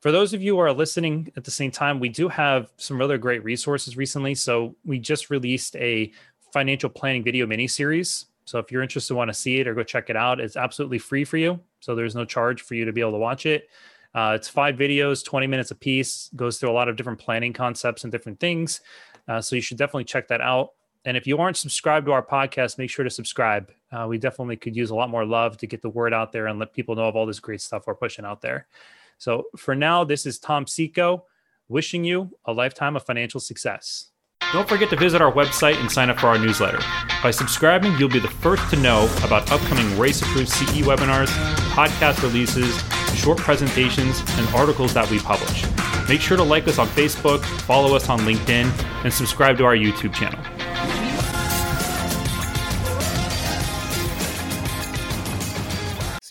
for 0.00 0.12
those 0.12 0.32
of 0.32 0.42
you 0.42 0.54
who 0.54 0.60
are 0.60 0.72
listening 0.72 1.32
at 1.36 1.42
the 1.42 1.50
same 1.50 1.72
time, 1.72 1.98
we 1.98 2.08
do 2.08 2.28
have 2.28 2.70
some 2.76 3.00
other 3.02 3.18
great 3.18 3.42
resources 3.42 3.96
recently. 3.96 4.36
So 4.36 4.76
we 4.84 5.00
just 5.00 5.28
released 5.28 5.74
a 5.74 6.12
financial 6.52 6.88
planning 6.88 7.24
video 7.24 7.48
mini 7.48 7.66
series. 7.66 8.26
So 8.44 8.60
if 8.60 8.70
you're 8.70 8.82
interested, 8.82 9.14
want 9.14 9.28
to 9.28 9.34
see 9.34 9.58
it 9.58 9.66
or 9.66 9.74
go 9.74 9.82
check 9.82 10.08
it 10.08 10.16
out, 10.16 10.38
it's 10.38 10.56
absolutely 10.56 10.98
free 10.98 11.24
for 11.24 11.36
you. 11.36 11.58
So 11.80 11.96
there's 11.96 12.14
no 12.14 12.24
charge 12.24 12.62
for 12.62 12.74
you 12.76 12.84
to 12.84 12.92
be 12.92 13.00
able 13.00 13.12
to 13.12 13.18
watch 13.18 13.44
it. 13.44 13.68
Uh, 14.14 14.32
it's 14.36 14.48
five 14.48 14.76
videos, 14.76 15.24
20 15.24 15.46
minutes 15.46 15.70
a 15.70 15.74
piece, 15.74 16.30
goes 16.36 16.58
through 16.58 16.70
a 16.70 16.72
lot 16.72 16.88
of 16.88 16.96
different 16.96 17.18
planning 17.18 17.52
concepts 17.52 18.04
and 18.04 18.12
different 18.12 18.38
things. 18.40 18.80
Uh, 19.28 19.40
so 19.40 19.56
you 19.56 19.62
should 19.62 19.78
definitely 19.78 20.04
check 20.04 20.28
that 20.28 20.40
out. 20.40 20.70
And 21.04 21.16
if 21.16 21.26
you 21.26 21.38
aren't 21.38 21.56
subscribed 21.56 22.06
to 22.06 22.12
our 22.12 22.24
podcast, 22.24 22.78
make 22.78 22.90
sure 22.90 23.04
to 23.04 23.10
subscribe. 23.10 23.72
Uh, 23.90 24.06
we 24.08 24.18
definitely 24.18 24.56
could 24.56 24.76
use 24.76 24.90
a 24.90 24.94
lot 24.94 25.10
more 25.10 25.24
love 25.24 25.56
to 25.58 25.66
get 25.66 25.82
the 25.82 25.88
word 25.88 26.14
out 26.14 26.32
there 26.32 26.46
and 26.46 26.58
let 26.58 26.72
people 26.72 26.94
know 26.94 27.04
of 27.04 27.16
all 27.16 27.26
this 27.26 27.40
great 27.40 27.60
stuff 27.60 27.86
we're 27.86 27.94
pushing 27.94 28.24
out 28.24 28.40
there. 28.40 28.66
So 29.18 29.44
for 29.56 29.74
now, 29.74 30.04
this 30.04 30.26
is 30.26 30.38
Tom 30.38 30.66
Seco 30.66 31.24
wishing 31.68 32.04
you 32.04 32.30
a 32.44 32.52
lifetime 32.52 32.96
of 32.96 33.04
financial 33.04 33.40
success. 33.40 34.10
Don't 34.52 34.68
forget 34.68 34.90
to 34.90 34.96
visit 34.96 35.22
our 35.22 35.32
website 35.32 35.80
and 35.80 35.90
sign 35.90 36.10
up 36.10 36.20
for 36.20 36.26
our 36.26 36.38
newsletter. 36.38 36.80
By 37.22 37.30
subscribing, 37.30 37.96
you'll 37.98 38.10
be 38.10 38.18
the 38.18 38.28
first 38.28 38.68
to 38.70 38.76
know 38.76 39.08
about 39.24 39.50
upcoming 39.50 39.98
RACE 39.98 40.20
approved 40.20 40.50
CE 40.50 40.82
webinars, 40.82 41.28
podcast 41.72 42.22
releases, 42.22 42.76
short 43.14 43.38
presentations, 43.38 44.20
and 44.38 44.48
articles 44.54 44.94
that 44.94 45.10
we 45.10 45.18
publish. 45.18 45.64
Make 46.08 46.20
sure 46.20 46.36
to 46.36 46.42
like 46.42 46.66
us 46.68 46.78
on 46.78 46.88
Facebook, 46.88 47.44
follow 47.62 47.94
us 47.94 48.08
on 48.08 48.20
LinkedIn, 48.20 48.70
and 49.04 49.12
subscribe 49.12 49.58
to 49.58 49.64
our 49.64 49.76
YouTube 49.76 50.14
channel. 50.14 50.40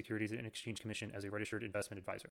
Securities 0.00 0.32
and 0.32 0.46
Exchange 0.46 0.80
Commission 0.80 1.12
as 1.14 1.24
a 1.24 1.30
registered 1.30 1.62
investment 1.62 1.98
advisor. 1.98 2.30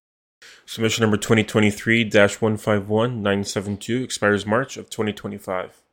Submission 0.66 1.04
number 1.04 1.18
2023 1.18 2.04
151 2.06 3.22
972 3.22 4.04
expires 4.04 4.46
March 4.46 4.76
of 4.78 4.90
2025. 4.90 5.84